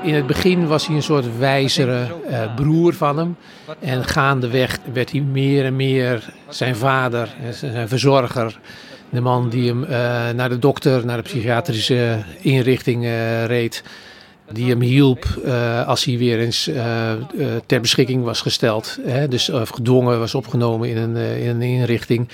In 0.01 0.13
het 0.13 0.27
begin 0.27 0.67
was 0.67 0.87
hij 0.87 0.95
een 0.95 1.03
soort 1.03 1.37
wijzere 1.37 2.07
uh, 2.29 2.55
broer 2.55 2.93
van 2.93 3.17
hem. 3.17 3.37
En 3.79 4.03
gaandeweg 4.03 4.77
werd 4.93 5.11
hij 5.11 5.21
meer 5.21 5.65
en 5.65 5.75
meer 5.75 6.33
zijn 6.49 6.75
vader, 6.75 7.29
zijn 7.49 7.87
verzorger. 7.87 8.59
De 9.11 9.21
man 9.21 9.49
die 9.49 9.67
hem 9.67 9.83
uh, 9.83 9.89
naar 10.29 10.49
de 10.49 10.59
dokter, 10.59 11.05
naar 11.05 11.17
de 11.17 11.23
psychiatrische 11.23 12.23
inrichting 12.41 13.03
uh, 13.03 13.45
reed. 13.45 13.83
Die 14.51 14.69
hem 14.69 14.81
hielp 14.81 15.41
uh, 15.45 15.87
als 15.87 16.03
hij 16.03 16.17
weer 16.17 16.39
eens 16.39 16.69
ter 17.65 17.81
beschikking 17.81 18.23
was 18.23 18.41
gesteld. 18.41 18.97
Hè? 19.01 19.27
Dus 19.27 19.49
of 19.49 19.69
gedwongen 19.69 20.19
was 20.19 20.35
opgenomen 20.35 20.89
in 20.89 20.97
een, 20.97 21.15
in 21.15 21.49
een 21.49 21.61
inrichting. 21.61 22.29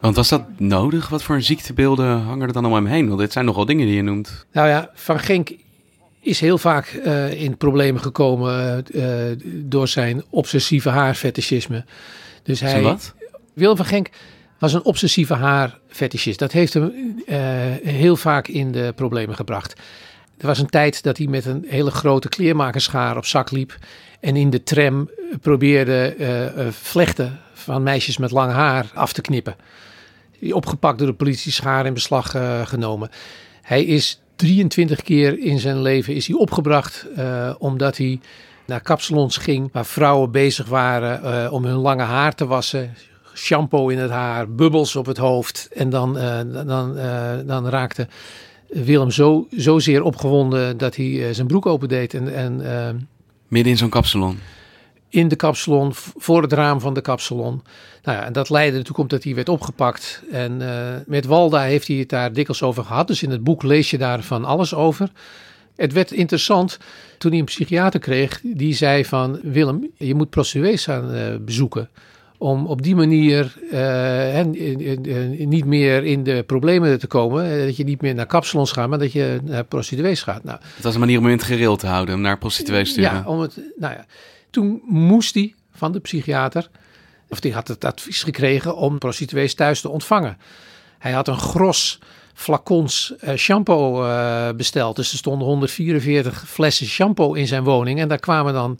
Want 0.00 0.16
was 0.16 0.28
dat 0.28 0.42
nodig? 0.56 1.08
Wat 1.08 1.22
voor 1.22 1.42
ziektebeelden 1.42 2.20
hangen 2.20 2.46
er 2.46 2.52
dan 2.52 2.66
om 2.66 2.74
hem 2.74 2.86
heen? 2.86 3.08
Want 3.08 3.20
dit 3.20 3.32
zijn 3.32 3.44
nogal 3.44 3.64
dingen 3.64 3.86
die 3.86 3.96
je 3.96 4.02
noemt. 4.02 4.46
Nou 4.52 4.68
ja, 4.68 4.90
Van 4.94 5.18
Genk 5.18 5.50
is 6.20 6.40
heel 6.40 6.58
vaak 6.58 7.00
uh, 7.04 7.42
in 7.42 7.56
problemen 7.56 8.02
gekomen 8.02 8.84
uh, 8.90 9.04
door 9.44 9.88
zijn 9.88 10.22
obsessieve 10.30 10.88
haarfetischisme. 10.88 11.84
Dus 12.42 12.60
hij, 12.60 12.82
wat? 12.82 13.14
Willem 13.52 13.76
van 13.76 13.86
Genk 13.86 14.08
was 14.58 14.72
een 14.72 14.84
obsessieve 14.84 15.34
haarfetischist. 15.34 16.38
Dat 16.38 16.52
heeft 16.52 16.74
hem 16.74 16.92
uh, 17.26 17.36
heel 17.82 18.16
vaak 18.16 18.48
in 18.48 18.72
de 18.72 18.92
problemen 18.96 19.34
gebracht. 19.34 19.72
Er 20.38 20.46
was 20.46 20.58
een 20.58 20.70
tijd 20.70 21.02
dat 21.02 21.16
hij 21.16 21.26
met 21.26 21.46
een 21.46 21.64
hele 21.68 21.90
grote 21.90 22.28
kleermakerschaar 22.28 23.16
op 23.16 23.24
zak 23.24 23.50
liep. 23.50 23.78
En 24.20 24.36
in 24.36 24.50
de 24.50 24.62
tram 24.62 25.10
probeerde 25.40 26.16
vlechten 26.70 27.40
van 27.52 27.82
meisjes 27.82 28.18
met 28.18 28.30
lang 28.30 28.52
haar 28.52 28.90
af 28.94 29.12
te 29.12 29.20
knippen. 29.20 29.56
Opgepakt 30.50 30.98
door 30.98 31.06
de 31.06 31.14
politie, 31.14 31.52
schaar 31.52 31.86
in 31.86 31.94
beslag 31.94 32.30
genomen. 32.68 33.10
Hij 33.62 33.84
is 33.84 34.20
23 34.36 35.02
keer 35.02 35.38
in 35.38 35.58
zijn 35.58 35.82
leven 35.82 36.14
is 36.14 36.26
hij 36.26 36.36
opgebracht 36.36 37.06
omdat 37.58 37.96
hij 37.96 38.20
naar 38.66 38.80
kapsalons 38.80 39.36
ging 39.36 39.68
waar 39.72 39.86
vrouwen 39.86 40.30
bezig 40.30 40.66
waren 40.66 41.52
om 41.52 41.64
hun 41.64 41.76
lange 41.76 42.02
haar 42.02 42.34
te 42.34 42.46
wassen. 42.46 42.94
Shampoo 43.38 43.88
in 43.88 43.98
het 43.98 44.10
haar, 44.10 44.50
bubbels 44.50 44.96
op 44.96 45.06
het 45.06 45.16
hoofd. 45.16 45.68
En 45.74 45.90
dan, 45.90 46.16
uh, 46.16 46.40
dan, 46.66 46.96
dan 47.46 47.68
raakte 47.68 48.08
Willem 48.68 49.10
zo, 49.10 49.46
zozeer 49.50 50.02
opgewonden 50.02 50.76
dat 50.76 50.96
hij 50.96 51.32
zijn 51.32 51.46
broek 51.46 51.66
opendeed. 51.66 52.14
En, 52.14 52.34
en, 52.34 53.08
Midden 53.48 53.72
in 53.72 53.78
zo'n 53.78 53.88
kapsalon? 53.88 54.38
in 55.08 55.28
de 55.28 55.36
kapsalon, 55.36 55.90
voor 55.94 56.42
het 56.42 56.52
raam 56.52 56.80
van 56.80 56.94
de 56.94 57.00
kapsalon. 57.00 57.62
Nou 58.02 58.18
ja, 58.18 58.24
en 58.24 58.32
dat 58.32 58.50
leidde 58.50 58.78
ertoe 58.78 58.94
komt 58.94 59.10
dat 59.10 59.24
hij 59.24 59.34
werd 59.34 59.48
opgepakt. 59.48 60.22
En 60.30 60.60
uh, 60.60 60.94
met 61.06 61.24
Walda 61.24 61.62
heeft 61.62 61.88
hij 61.88 61.96
het 61.96 62.08
daar 62.08 62.32
dikwijls 62.32 62.62
over 62.62 62.84
gehad. 62.84 63.06
Dus 63.06 63.22
in 63.22 63.30
het 63.30 63.44
boek 63.44 63.62
lees 63.62 63.90
je 63.90 63.98
daar 63.98 64.22
van 64.22 64.44
alles 64.44 64.74
over. 64.74 65.10
Het 65.76 65.92
werd 65.92 66.10
interessant 66.10 66.78
toen 67.18 67.30
hij 67.30 67.40
een 67.40 67.46
psychiater 67.46 68.00
kreeg. 68.00 68.40
Die 68.42 68.74
zei 68.74 69.04
van 69.04 69.40
Willem, 69.42 69.90
je 69.96 70.14
moet 70.14 70.30
prostituees 70.30 70.84
gaan 70.84 71.14
uh, 71.14 71.36
bezoeken. 71.40 71.88
Om 72.38 72.66
op 72.66 72.82
die 72.82 72.96
manier 72.96 73.56
uh, 73.72 74.44
niet 75.46 75.64
meer 75.64 76.04
in 76.04 76.22
de 76.22 76.42
problemen 76.46 76.98
te 76.98 77.06
komen. 77.06 77.66
Dat 77.66 77.76
je 77.76 77.84
niet 77.84 78.00
meer 78.00 78.14
naar 78.14 78.26
kapsalons 78.26 78.72
gaat, 78.72 78.88
maar 78.88 78.98
dat 78.98 79.12
je 79.12 79.40
naar 79.44 79.64
prostituees 79.64 80.22
gaat. 80.22 80.44
Nou, 80.44 80.58
het 80.74 80.84
was 80.84 80.94
een 80.94 81.00
manier 81.00 81.18
om 81.18 81.22
hem 81.22 81.32
in 81.32 81.38
het 81.38 81.46
gereel 81.46 81.76
te 81.76 81.86
houden, 81.86 82.14
om 82.14 82.20
naar 82.20 82.38
prostituees 82.38 82.86
te 82.86 82.90
sturen. 82.90 83.12
Ja, 83.12 83.24
om 83.26 83.40
het, 83.40 83.60
nou 83.76 83.94
ja. 83.94 84.06
Toen 84.50 84.82
moest 84.86 85.34
hij 85.34 85.54
van 85.72 85.92
de 85.92 86.00
psychiater, 86.00 86.70
of 87.28 87.40
die 87.40 87.52
had 87.52 87.68
het 87.68 87.84
advies 87.84 88.22
gekregen 88.22 88.76
om 88.76 88.98
prostituees 88.98 89.54
thuis 89.54 89.80
te 89.80 89.88
ontvangen. 89.88 90.38
Hij 90.98 91.12
had 91.12 91.28
een 91.28 91.38
gros 91.38 91.98
flacons 92.34 93.14
uh, 93.24 93.34
shampoo 93.34 94.06
besteld. 94.56 94.96
Dus 94.96 95.12
er 95.12 95.18
stonden 95.18 95.46
144 95.46 96.48
flessen 96.48 96.86
shampoo 96.86 97.32
in 97.32 97.46
zijn 97.46 97.64
woning. 97.64 98.00
En 98.00 98.08
daar 98.08 98.18
kwamen 98.18 98.52
dan 98.52 98.78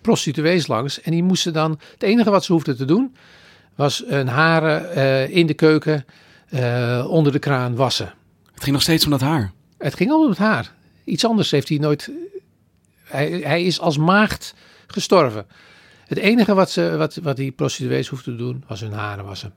prostituees 0.00 0.66
langs. 0.66 1.00
En 1.00 1.10
die 1.10 1.22
moesten 1.22 1.52
dan, 1.52 1.80
het 1.92 2.02
enige 2.02 2.30
wat 2.30 2.44
ze 2.44 2.52
hoefden 2.52 2.76
te 2.76 2.84
doen, 2.84 3.14
was 3.74 4.04
hun 4.06 4.28
haren 4.28 4.96
uh, 4.96 5.36
in 5.36 5.46
de 5.46 5.54
keuken 5.54 6.04
onder 7.08 7.32
de 7.32 7.38
kraan 7.38 7.76
wassen. 7.76 8.12
Het 8.52 8.62
ging 8.62 8.72
nog 8.74 8.82
steeds 8.82 9.04
om 9.04 9.10
dat 9.10 9.20
haar? 9.20 9.52
Het 9.78 9.94
ging 9.94 10.12
om 10.12 10.28
het 10.28 10.38
haar. 10.38 10.72
Iets 11.04 11.24
anders 11.24 11.50
heeft 11.50 11.68
hij 11.68 11.78
nooit... 11.78 12.10
Hij, 13.04 13.30
hij 13.44 13.64
is 13.64 13.80
als 13.80 13.98
maagd 13.98 14.54
gestorven. 14.86 15.46
Het 16.06 16.18
enige 16.18 16.54
wat, 16.54 16.70
ze, 16.70 16.96
wat, 16.96 17.18
wat 17.22 17.36
die 17.36 17.50
prostituees 17.50 18.08
hoefden 18.08 18.36
te 18.36 18.42
doen, 18.42 18.64
was 18.66 18.80
hun 18.80 18.92
haren 18.92 19.24
wassen. 19.24 19.52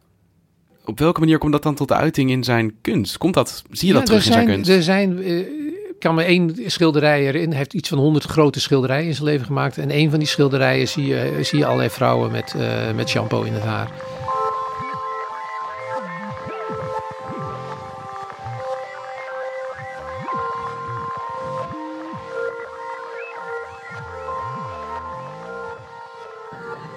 Op 0.85 0.99
welke 0.99 1.19
manier 1.19 1.37
komt 1.37 1.51
dat 1.51 1.63
dan 1.63 1.75
tot 1.75 1.91
uiting 1.91 2.29
in 2.29 2.43
zijn 2.43 2.75
kunst? 2.81 3.17
Komt 3.17 3.33
dat, 3.33 3.63
zie 3.71 3.87
je 3.87 3.93
dat 3.93 4.05
terug 4.05 4.23
zijn, 4.23 4.39
in 4.39 4.43
zijn 4.43 4.55
kunst? 4.55 4.69
Er 4.69 4.83
zijn, 4.83 5.29
uh, 5.29 5.62
kan 6.03 6.15
maar 6.15 6.25
één 6.25 6.55
schilderij 6.65 7.27
erin. 7.27 7.51
Heeft 7.53 7.73
iets 7.73 7.89
van 7.89 7.97
honderd 7.97 8.25
grote 8.25 8.59
schilderijen 8.59 9.07
in 9.07 9.13
zijn 9.13 9.25
leven 9.25 9.45
gemaakt. 9.45 9.77
En 9.77 9.89
één 9.89 10.09
van 10.09 10.19
die 10.19 10.27
schilderijen 10.27 10.87
zie 10.87 11.05
je, 11.05 11.37
zie 11.41 11.59
je 11.59 11.65
allerlei 11.65 11.89
vrouwen 11.89 12.31
met, 12.31 12.53
uh, 12.57 12.91
met 12.95 13.09
shampoo 13.09 13.41
in 13.41 13.53
het 13.53 13.63
haar. 13.63 13.91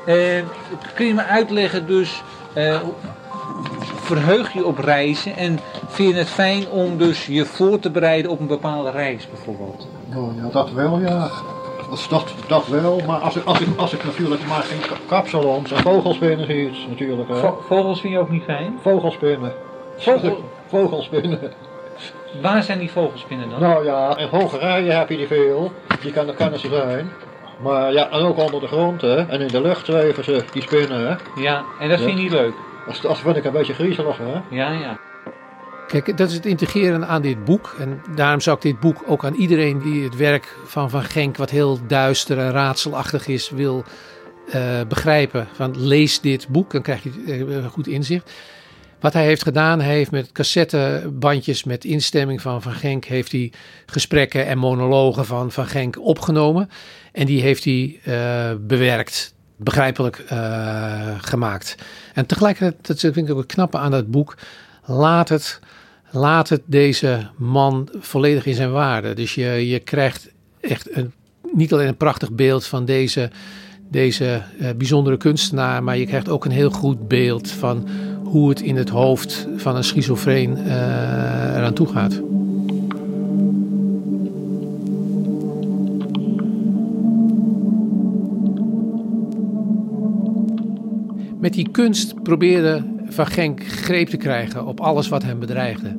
Uh, 0.07 0.45
kun 0.95 1.07
je 1.07 1.15
me 1.15 1.25
uitleggen 1.25 1.87
dus, 1.87 2.23
uh, 2.57 2.81
verheug 4.07 4.53
je 4.53 4.65
op 4.65 4.79
reizen 4.79 5.37
en 5.37 5.59
vind 5.87 6.13
je 6.13 6.19
het 6.19 6.29
fijn 6.29 6.69
om 6.69 6.99
dus 6.99 7.27
je 7.27 7.45
voor 7.45 7.79
te 7.79 7.91
bereiden 7.91 8.31
op 8.31 8.41
een 8.41 8.47
bepaalde 8.47 8.91
reis 8.91 9.29
bijvoorbeeld? 9.29 9.89
Oh, 10.15 10.37
ja, 10.37 10.49
dat 10.51 10.71
wel 10.73 10.99
ja. 10.99 11.31
Dat, 11.91 12.07
dat, 12.09 12.35
dat 12.49 12.67
wel, 12.67 13.01
maar 13.07 13.19
als 13.19 13.37
ik, 13.37 13.45
als, 13.45 13.61
ik, 13.61 13.69
als 13.77 13.93
ik 13.93 14.05
natuurlijk 14.05 14.47
maar 14.47 14.63
geen 14.63 14.99
kapsalons 15.07 15.73
en 15.73 15.83
vogelspinnen 15.83 16.47
zie, 16.47 16.71
natuurlijk. 16.89 17.29
Hè. 17.29 17.35
Vo 17.35 17.63
vogels 17.69 18.01
vind 18.01 18.13
je 18.13 18.19
ook 18.19 18.31
niet 18.31 18.43
fijn? 18.43 18.79
Vogelspinnen. 18.83 19.53
Vogel... 19.97 20.45
Vogelspinnen. 20.67 21.39
Waar 22.43 22.63
zijn 22.63 22.79
die 22.79 22.91
vogelspinnen 22.91 23.51
dan? 23.51 23.61
Nou 23.61 23.85
ja, 23.85 24.17
in 24.17 24.29
Hongarije 24.29 24.93
heb 24.93 25.09
je 25.09 25.17
die 25.17 25.27
veel. 25.27 25.73
Die 26.01 26.13
kan, 26.13 26.35
kunnen 26.35 26.59
ze 26.59 26.69
zijn. 26.69 27.11
Maar 27.63 27.93
ja, 27.93 28.11
en 28.11 28.21
ook 28.21 28.39
onder 28.39 28.61
de 28.61 28.67
grond, 28.67 29.01
hè. 29.01 29.17
En 29.17 29.41
in 29.41 29.49
de 29.49 29.61
lucht 29.61 29.87
zweven 29.87 30.25
ze, 30.25 30.45
die 30.53 30.63
spinnen, 30.63 31.07
hè. 31.07 31.43
Ja, 31.43 31.65
en 31.81 31.89
dat 31.89 31.99
ja. 31.99 32.05
vind 32.05 32.17
je 32.17 32.23
niet 32.23 32.33
leuk? 32.33 32.55
Dat, 32.87 32.99
dat 33.03 33.19
vind 33.19 33.37
ik 33.37 33.45
een 33.45 33.53
beetje 33.53 33.75
griezelig, 33.75 34.19
hè. 34.19 34.57
Ja, 34.57 34.71
ja. 34.71 34.99
Kijk, 35.87 36.17
dat 36.17 36.29
is 36.29 36.35
het 36.35 36.47
integreren 36.47 37.09
aan 37.09 37.23
dit 37.23 37.45
boek. 37.45 37.77
En 37.79 38.03
daarom 38.15 38.41
zou 38.41 38.57
ik 38.57 38.63
dit 38.63 38.81
boek 38.81 39.03
ook 39.07 39.25
aan 39.25 39.35
iedereen 39.35 39.79
die 39.79 40.05
het 40.05 40.17
werk 40.17 40.57
van 40.65 40.91
Van 40.91 41.03
Genk, 41.03 41.37
wat 41.37 41.51
heel 41.51 41.87
duister 41.87 42.39
en 42.39 42.51
raadselachtig 42.51 43.27
is, 43.27 43.51
wil 43.51 43.85
uh, 44.55 44.81
begrijpen. 44.89 45.49
Van 45.53 45.87
lees 45.87 46.21
dit 46.21 46.49
boek, 46.49 46.71
dan 46.71 46.83
krijg 46.83 47.03
je 47.03 47.11
uh, 47.47 47.67
goed 47.67 47.87
inzicht. 47.87 48.33
Wat 49.01 49.13
hij 49.13 49.25
heeft 49.25 49.43
gedaan, 49.43 49.81
hij 49.81 49.95
heeft 49.95 50.11
met 50.11 50.33
cassettebandjes 50.33 51.65
met 51.65 51.85
instemming 51.85 52.41
van 52.41 52.63
Van 52.63 52.73
Genk, 52.73 53.05
heeft 53.05 53.33
hij 53.33 53.53
gesprekken 53.87 54.47
en 54.47 54.59
monologen 54.59 55.25
van 55.25 55.53
Van 55.53 55.67
Genk 55.67 56.01
opgenomen. 56.01 56.71
En 57.13 57.27
die 57.27 57.41
heeft 57.43 57.65
hij 57.65 58.01
uh, 58.05 58.51
bewerkt, 58.61 59.35
begrijpelijk 59.57 60.25
uh, 60.33 61.15
gemaakt. 61.19 61.75
En 62.15 62.27
tegelijkertijd, 62.27 62.87
dat 62.87 63.01
vind 63.01 63.17
ik 63.29 63.31
ook 63.31 63.39
het 63.39 63.53
knappe 63.53 63.79
aan 63.79 63.91
dat 63.91 64.11
boek, 64.11 64.37
laat 64.85 65.29
het, 65.29 65.61
laat 66.11 66.49
het 66.49 66.63
deze 66.65 67.27
man 67.37 67.89
volledig 67.93 68.47
in 68.47 68.55
zijn 68.55 68.73
waarde. 68.73 69.15
Dus 69.15 69.35
je, 69.35 69.69
je 69.69 69.79
krijgt 69.79 70.29
echt 70.61 70.97
een, 70.97 71.13
niet 71.53 71.73
alleen 71.73 71.89
een 71.89 71.97
prachtig 71.97 72.33
beeld 72.33 72.67
van 72.67 72.85
deze, 72.85 73.31
deze 73.91 74.43
uh, 74.61 74.71
bijzondere 74.77 75.17
kunstenaar, 75.17 75.83
maar 75.83 75.97
je 75.97 76.07
krijgt 76.07 76.29
ook 76.29 76.45
een 76.45 76.51
heel 76.51 76.71
goed 76.71 77.09
beeld 77.09 77.51
van 77.51 77.89
hoe 78.25 78.49
het 78.49 78.61
in 78.61 78.77
het 78.77 78.89
hoofd 78.89 79.49
van 79.57 79.77
een 79.77 79.85
schizofreen 79.85 80.59
uh, 80.59 80.67
eraan 81.57 81.75
toe 81.75 81.89
gaat. 81.89 82.21
Met 91.47 91.55
die 91.55 91.69
kunst 91.71 92.23
probeerde 92.23 92.85
Van 93.09 93.27
Genk 93.27 93.67
greep 93.67 94.09
te 94.09 94.17
krijgen 94.17 94.67
op 94.67 94.81
alles 94.81 95.09
wat 95.09 95.23
hem 95.23 95.39
bedreigde. 95.39 95.95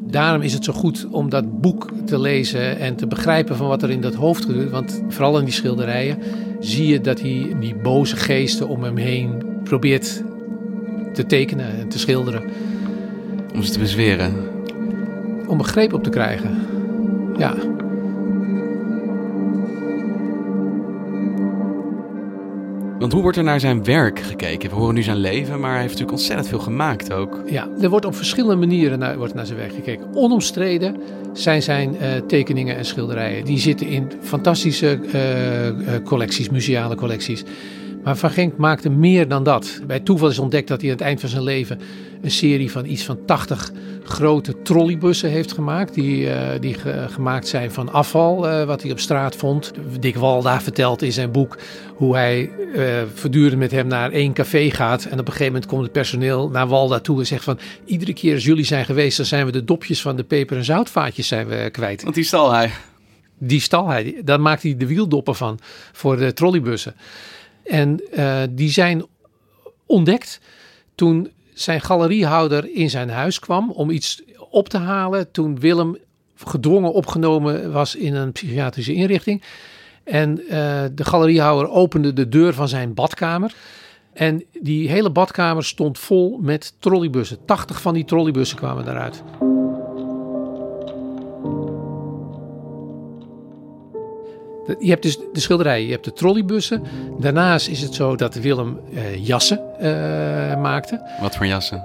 Daarom 0.00 0.42
is 0.42 0.52
het 0.52 0.64
zo 0.64 0.72
goed 0.72 1.06
om 1.10 1.28
dat 1.28 1.60
boek 1.60 1.90
te 2.04 2.20
lezen 2.20 2.78
en 2.78 2.96
te 2.96 3.06
begrijpen 3.06 3.56
van 3.56 3.68
wat 3.68 3.82
er 3.82 3.90
in 3.90 4.00
dat 4.00 4.14
hoofd 4.14 4.44
gebeurt. 4.44 4.70
Want 4.70 5.02
vooral 5.08 5.38
in 5.38 5.44
die 5.44 5.54
schilderijen 5.54 6.18
zie 6.60 6.86
je 6.86 7.00
dat 7.00 7.20
hij 7.20 7.56
die 7.60 7.74
boze 7.74 8.16
geesten 8.16 8.68
om 8.68 8.82
hem 8.82 8.96
heen 8.96 9.42
probeert 9.64 10.22
te 11.12 11.26
tekenen 11.26 11.78
en 11.78 11.88
te 11.88 11.98
schilderen. 11.98 12.42
Om 13.54 13.62
ze 13.62 13.72
te 13.72 13.78
bezweren? 13.78 14.34
Om 15.46 15.58
een 15.58 15.64
greep 15.64 15.92
op 15.92 16.02
te 16.02 16.10
krijgen, 16.10 16.50
ja. 17.38 17.54
Want 23.00 23.12
hoe 23.12 23.22
wordt 23.22 23.36
er 23.36 23.44
naar 23.44 23.60
zijn 23.60 23.84
werk 23.84 24.20
gekeken? 24.20 24.70
We 24.70 24.76
horen 24.76 24.94
nu 24.94 25.02
zijn 25.02 25.16
leven, 25.16 25.60
maar 25.60 25.70
hij 25.70 25.80
heeft 25.80 25.92
natuurlijk 25.92 26.18
ontzettend 26.18 26.48
veel 26.48 26.58
gemaakt 26.58 27.12
ook. 27.12 27.42
Ja, 27.46 27.68
er 27.80 27.88
wordt 27.88 28.06
op 28.06 28.14
verschillende 28.14 28.66
manieren 28.66 28.98
naar, 28.98 29.16
wordt 29.16 29.34
naar 29.34 29.46
zijn 29.46 29.58
werk 29.58 29.72
gekeken. 29.74 30.14
Onomstreden 30.14 30.96
zijn 31.32 31.62
zijn 31.62 31.94
uh, 31.94 32.16
tekeningen 32.26 32.76
en 32.76 32.84
schilderijen. 32.84 33.44
Die 33.44 33.58
zitten 33.58 33.86
in 33.86 34.12
fantastische 34.20 35.00
uh, 35.02 35.66
uh, 35.66 35.74
collecties, 36.04 36.50
museale 36.50 36.94
collecties. 36.94 37.44
Maar 38.04 38.16
Van 38.16 38.30
Genk 38.30 38.56
maakte 38.56 38.90
meer 38.90 39.28
dan 39.28 39.44
dat. 39.44 39.80
Bij 39.86 40.00
toeval 40.00 40.28
is 40.28 40.38
ontdekt 40.38 40.68
dat 40.68 40.80
hij 40.80 40.90
aan 40.90 40.96
het 40.96 41.04
eind 41.04 41.20
van 41.20 41.28
zijn 41.28 41.42
leven 41.42 41.80
een 42.22 42.30
serie 42.30 42.70
van 42.70 42.86
iets 42.86 43.04
van 43.04 43.18
80 43.24 43.72
grote 44.10 44.62
trolleybussen 44.62 45.30
heeft 45.30 45.52
gemaakt. 45.52 45.94
Die, 45.94 46.30
eh, 46.30 46.60
die 46.60 46.74
ge- 46.74 47.06
gemaakt 47.10 47.48
zijn 47.48 47.70
van 47.70 47.92
afval, 47.92 48.48
eh, 48.48 48.64
wat 48.64 48.82
hij 48.82 48.90
op 48.90 49.00
straat 49.00 49.36
vond. 49.36 49.72
Dick 50.00 50.16
Walda 50.16 50.60
vertelt 50.60 51.02
in 51.02 51.12
zijn 51.12 51.30
boek 51.30 51.58
hoe 51.94 52.14
hij 52.14 52.50
eh, 52.74 53.02
voortdurend 53.14 53.58
met 53.58 53.70
hem 53.70 53.86
naar 53.86 54.10
één 54.10 54.32
café 54.32 54.70
gaat. 54.70 55.04
En 55.04 55.12
op 55.12 55.18
een 55.18 55.32
gegeven 55.32 55.46
moment 55.52 55.66
komt 55.66 55.82
het 55.82 55.92
personeel 55.92 56.48
naar 56.48 56.66
Walda 56.68 57.00
toe 57.00 57.18
en 57.18 57.26
zegt 57.26 57.44
van... 57.44 57.58
iedere 57.84 58.12
keer 58.12 58.34
als 58.34 58.44
jullie 58.44 58.64
zijn 58.64 58.84
geweest, 58.84 59.16
dan 59.16 59.26
zijn 59.26 59.46
we 59.46 59.52
de 59.52 59.64
dopjes 59.64 60.00
van 60.02 60.16
de 60.16 60.24
peper- 60.24 60.56
en 60.56 60.64
zoutvaatjes 60.64 61.28
zijn 61.28 61.46
we 61.46 61.68
kwijt. 61.72 62.02
Want 62.02 62.14
die 62.14 62.24
stal 62.24 62.52
hij. 62.52 62.70
Die 63.38 63.60
stal 63.60 63.88
hij. 63.88 64.20
Daar 64.24 64.40
maakt 64.40 64.62
hij 64.62 64.76
de 64.76 64.86
wieldoppen 64.86 65.34
van 65.34 65.58
voor 65.92 66.16
de 66.16 66.32
trolleybussen. 66.32 66.94
En 67.64 68.02
die 68.50 68.70
zijn 68.70 69.04
ontdekt 69.86 70.40
toen 70.94 71.30
zijn 71.60 71.80
galeriehouder 71.80 72.74
in 72.74 72.90
zijn 72.90 73.10
huis 73.10 73.38
kwam 73.38 73.70
om 73.70 73.90
iets 73.90 74.22
op 74.50 74.68
te 74.68 74.78
halen. 74.78 75.30
Toen 75.30 75.60
Willem 75.60 75.96
gedwongen 76.36 76.92
opgenomen 76.92 77.72
was 77.72 77.94
in 77.94 78.14
een 78.14 78.32
psychiatrische 78.32 78.94
inrichting. 78.94 79.42
En 80.04 80.48
eh, 80.48 80.82
de 80.94 81.04
galeriehouder 81.04 81.70
opende 81.70 82.12
de 82.12 82.28
deur 82.28 82.54
van 82.54 82.68
zijn 82.68 82.94
badkamer. 82.94 83.54
En 84.12 84.44
die 84.60 84.88
hele 84.88 85.10
badkamer 85.10 85.64
stond 85.64 85.98
vol 85.98 86.38
met 86.42 86.74
trolleybussen. 86.78 87.38
80 87.44 87.80
van 87.80 87.94
die 87.94 88.04
trolleybussen 88.04 88.56
kwamen 88.56 88.84
daaruit. 88.84 89.22
Je 94.78 94.90
hebt 94.90 95.02
dus 95.02 95.18
de 95.32 95.40
schilderijen, 95.40 95.86
je 95.86 95.92
hebt 95.92 96.04
de 96.04 96.12
trolleybussen. 96.12 96.82
Daarnaast 97.18 97.68
is 97.68 97.80
het 97.80 97.94
zo 97.94 98.16
dat 98.16 98.34
Willem 98.34 98.80
eh, 98.94 99.26
jassen 99.26 99.78
eh, 99.78 100.60
maakte. 100.60 101.00
Wat 101.20 101.36
voor 101.36 101.46
jassen? 101.46 101.84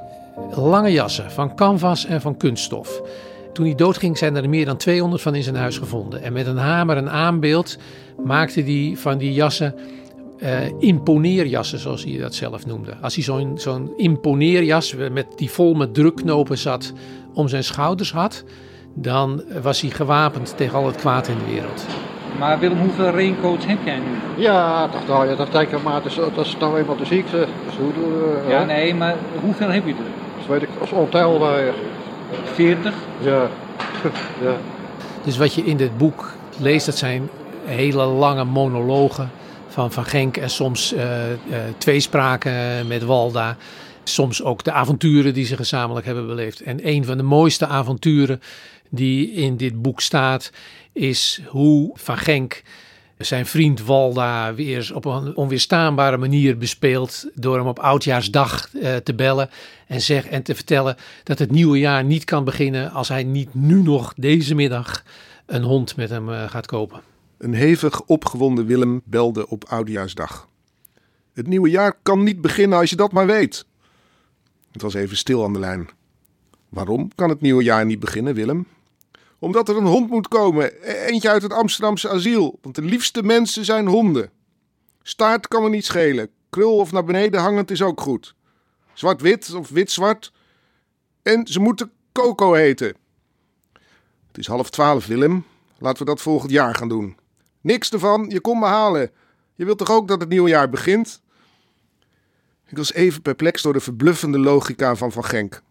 Lange 0.55 0.91
jassen 0.91 1.31
van 1.31 1.55
canvas 1.55 2.05
en 2.05 2.21
van 2.21 2.37
kunststof. 2.37 3.01
Toen 3.53 3.65
hij 3.65 3.75
doodging 3.75 4.17
zijn 4.17 4.35
er 4.35 4.49
meer 4.49 4.65
dan 4.65 4.77
200 4.77 5.21
van 5.21 5.35
in 5.35 5.43
zijn 5.43 5.55
huis 5.55 5.77
gevonden. 5.77 6.21
En 6.23 6.33
met 6.33 6.47
een 6.47 6.57
hamer 6.57 6.97
en 6.97 7.09
aanbeeld 7.09 7.77
maakte 8.23 8.61
hij 8.61 8.93
van 8.97 9.17
die 9.17 9.33
jassen 9.33 9.75
eh, 10.39 10.79
imponeerjassen, 10.79 11.79
zoals 11.79 12.03
hij 12.03 12.17
dat 12.17 12.33
zelf 12.33 12.65
noemde. 12.65 12.95
Als 13.01 13.15
hij 13.15 13.23
zo'n 13.23 13.57
zo'n 13.57 13.93
imponeerjas 13.97 14.95
met, 15.11 15.25
die 15.35 15.51
vol 15.51 15.73
met 15.73 15.93
drukknopen 15.93 16.57
zat 16.57 16.93
om 17.33 17.47
zijn 17.47 17.63
schouders 17.63 18.11
had, 18.11 18.43
dan 18.93 19.43
was 19.61 19.81
hij 19.81 19.89
gewapend 19.89 20.57
tegen 20.57 20.77
al 20.77 20.85
het 20.85 20.95
kwaad 20.95 21.27
in 21.27 21.37
de 21.37 21.51
wereld. 21.53 21.85
Maar 22.39 22.59
Willem, 22.59 22.77
hoeveel 22.77 23.09
raincoats 23.09 23.65
heb 23.65 23.77
jij 23.83 23.97
nu? 23.97 24.43
Ja, 24.43 24.87
dat, 24.87 25.07
nou, 25.07 25.29
ja, 25.29 25.35
dat 25.35 25.51
denk 25.51 25.71
ik 25.71 25.83
maar. 25.83 26.01
Dat 26.01 26.11
is, 26.11 26.15
dat 26.15 26.45
is 26.45 26.57
nou 26.59 26.79
eenmaal 26.79 26.97
de 26.97 27.05
ziekte. 27.05 27.47
Dus 27.65 27.75
hoe 27.77 27.93
doen 27.93 28.19
we, 28.19 28.45
Ja, 28.47 28.63
nee, 28.63 28.95
maar 28.95 29.15
hoeveel 29.41 29.69
heb 29.69 29.85
je 29.85 29.91
er? 29.91 29.97
Dat 30.37 30.47
weet 30.47 30.61
ik 30.61 30.69
als 30.81 30.91
ontelbaar. 30.91 31.73
40? 32.53 32.93
Ja. 33.21 33.47
ja. 34.45 34.55
Dus 35.23 35.37
wat 35.37 35.53
je 35.53 35.65
in 35.65 35.77
dit 35.77 35.97
boek 35.97 36.31
leest, 36.59 36.85
dat 36.85 36.97
zijn 36.97 37.29
hele 37.65 38.05
lange 38.05 38.43
monologen 38.43 39.31
van 39.67 39.91
Van 39.91 40.05
Genk 40.05 40.37
en 40.37 40.49
soms 40.49 40.93
eh, 40.93 41.31
eh, 41.31 41.37
tweespraken 41.77 42.87
met 42.87 43.03
Walda. 43.03 43.57
Soms 44.03 44.43
ook 44.43 44.63
de 44.63 44.71
avonturen 44.71 45.33
die 45.33 45.45
ze 45.45 45.55
gezamenlijk 45.55 46.05
hebben 46.05 46.27
beleefd. 46.27 46.61
En 46.61 46.87
een 46.87 47.05
van 47.05 47.17
de 47.17 47.23
mooiste 47.23 47.67
avonturen 47.67 48.41
die 48.89 49.31
in 49.31 49.57
dit 49.57 49.81
boek 49.81 50.01
staat, 50.01 50.51
is 50.95 51.41
hoe 51.47 51.91
Van 51.93 52.17
Genk 52.17 52.63
zijn 53.17 53.45
vriend 53.45 53.81
Walda 53.81 54.53
weer 54.53 54.91
op 54.93 55.05
een 55.05 55.35
onweerstaanbare 55.35 56.17
manier 56.17 56.57
bespeelt 56.57 57.25
door 57.33 57.57
hem 57.57 57.67
op 57.67 57.79
oudjaarsdag 57.79 58.75
eh, 58.75 58.95
te 58.95 59.15
bellen 59.15 59.49
en, 59.87 60.01
zeg, 60.01 60.25
en 60.27 60.43
te 60.43 60.55
vertellen 60.55 60.95
dat 61.23 61.39
het 61.39 61.51
nieuwe 61.51 61.79
jaar 61.79 62.03
niet 62.03 62.23
kan 62.23 62.43
beginnen 62.43 62.91
als 62.91 63.07
hij 63.07 63.23
niet 63.23 63.53
nu 63.53 63.81
nog 63.81 64.13
deze 64.17 64.55
middag 64.55 65.03
een 65.45 65.63
hond 65.63 65.95
met 65.95 66.09
hem 66.09 66.33
eh, 66.33 66.49
gaat 66.49 66.65
kopen. 66.65 67.01
Een 67.37 67.53
hevig 67.53 68.01
opgewonden 68.01 68.65
Willem 68.65 69.01
belde 69.03 69.47
op 69.47 69.65
Oudejaarsdag. 69.67 70.47
Het 71.33 71.47
nieuwe 71.47 71.69
jaar 71.69 71.93
kan 72.03 72.23
niet 72.23 72.41
beginnen 72.41 72.79
als 72.79 72.89
je 72.89 72.95
dat 72.95 73.11
maar 73.11 73.25
weet. 73.25 73.65
Het 74.71 74.81
was 74.81 74.93
even 74.93 75.17
stil 75.17 75.43
aan 75.43 75.53
de 75.53 75.59
lijn. 75.59 75.89
Waarom 76.69 77.11
kan 77.15 77.29
het 77.29 77.41
nieuwe 77.41 77.63
jaar 77.63 77.85
niet 77.85 77.99
beginnen, 77.99 78.33
Willem? 78.33 78.67
Omdat 79.39 79.69
er 79.69 79.77
een 79.77 79.85
hond 79.85 80.09
moet 80.09 80.27
komen, 80.27 80.71
e- 80.81 81.05
eentje 81.05 81.29
uit 81.29 81.41
het 81.41 81.53
Amsterdamse 81.53 82.09
asiel, 82.09 82.59
want 82.61 82.75
de 82.75 82.81
liefste 82.81 83.23
mensen 83.23 83.65
zijn 83.65 83.87
honden. 83.87 84.31
Staart 85.01 85.47
kan 85.47 85.63
me 85.63 85.69
niet 85.69 85.85
schelen, 85.85 86.29
krul 86.49 86.77
of 86.77 86.91
naar 86.91 87.03
beneden 87.03 87.41
hangend 87.41 87.71
is 87.71 87.81
ook 87.81 88.01
goed. 88.01 88.35
Zwart-wit 88.93 89.53
of 89.53 89.69
wit-zwart. 89.69 90.31
En 91.21 91.47
ze 91.47 91.59
moeten 91.59 91.91
Coco 92.11 92.53
heten. 92.53 92.95
Het 94.27 94.37
is 94.37 94.47
half 94.47 94.69
twaalf, 94.69 95.05
Willem. 95.05 95.45
Laten 95.77 95.99
we 95.99 96.05
dat 96.05 96.21
volgend 96.21 96.51
jaar 96.51 96.75
gaan 96.75 96.89
doen. 96.89 97.17
Niks 97.61 97.91
ervan, 97.91 98.25
je 98.29 98.39
komt 98.39 98.59
me 98.59 98.65
halen. 98.65 99.11
Je 99.55 99.65
wilt 99.65 99.77
toch 99.77 99.91
ook 99.91 100.07
dat 100.07 100.19
het 100.19 100.29
nieuwe 100.29 100.49
jaar 100.49 100.69
begint? 100.69 101.21
Ik 102.67 102.77
was 102.77 102.93
even 102.93 103.21
perplex 103.21 103.61
door 103.61 103.73
de 103.73 103.79
verbluffende 103.79 104.39
logica 104.39 104.95
van 104.95 105.11
Van 105.11 105.25
Genk. 105.25 105.61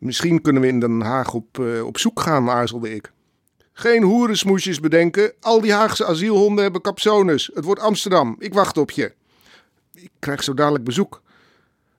Misschien 0.00 0.40
kunnen 0.40 0.62
we 0.62 0.68
in 0.68 0.80
Den 0.80 1.00
Haag 1.00 1.34
op, 1.34 1.58
eh, 1.58 1.86
op 1.86 1.98
zoek 1.98 2.20
gaan, 2.20 2.50
aarzelde 2.50 2.94
ik. 2.94 3.12
Geen 3.72 4.02
hoerensmoesjes 4.02 4.80
bedenken. 4.80 5.32
Al 5.40 5.60
die 5.60 5.72
Haagse 5.72 6.06
asielhonden 6.06 6.62
hebben 6.62 6.80
capsones. 6.80 7.50
Het 7.54 7.64
wordt 7.64 7.80
Amsterdam. 7.80 8.36
Ik 8.38 8.54
wacht 8.54 8.78
op 8.78 8.90
je. 8.90 9.14
Ik 9.94 10.10
krijg 10.18 10.42
zo 10.42 10.54
dadelijk 10.54 10.84
bezoek. 10.84 11.22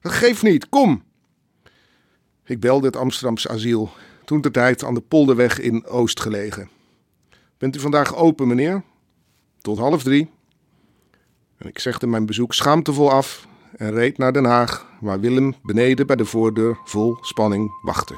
Dat 0.00 0.12
geeft 0.12 0.42
niet. 0.42 0.68
Kom. 0.68 1.02
Ik 2.44 2.60
belde 2.60 2.86
het 2.86 2.96
Amsterdamse 2.96 3.48
asiel. 3.48 3.90
Toen 4.24 4.40
de 4.40 4.50
tijd 4.50 4.84
aan 4.84 4.94
de 4.94 5.00
Polderweg 5.00 5.60
in 5.60 5.86
Oost 5.86 6.20
gelegen. 6.20 6.68
Bent 7.58 7.76
u 7.76 7.80
vandaag 7.80 8.16
open, 8.16 8.48
meneer? 8.48 8.82
Tot 9.60 9.78
half 9.78 10.02
drie. 10.02 10.30
En 11.56 11.68
ik 11.68 11.78
zegde 11.78 12.06
mijn 12.06 12.26
bezoek 12.26 12.54
schaamtevol 12.54 13.10
af 13.10 13.46
en 13.76 13.90
reed 13.92 14.18
naar 14.18 14.32
Den 14.32 14.44
Haag, 14.44 14.86
waar 15.00 15.20
Willem 15.20 15.54
beneden 15.62 16.06
bij 16.06 16.16
de 16.16 16.24
voordeur 16.24 16.78
vol 16.84 17.16
spanning 17.20 17.78
wachtte. 17.82 18.14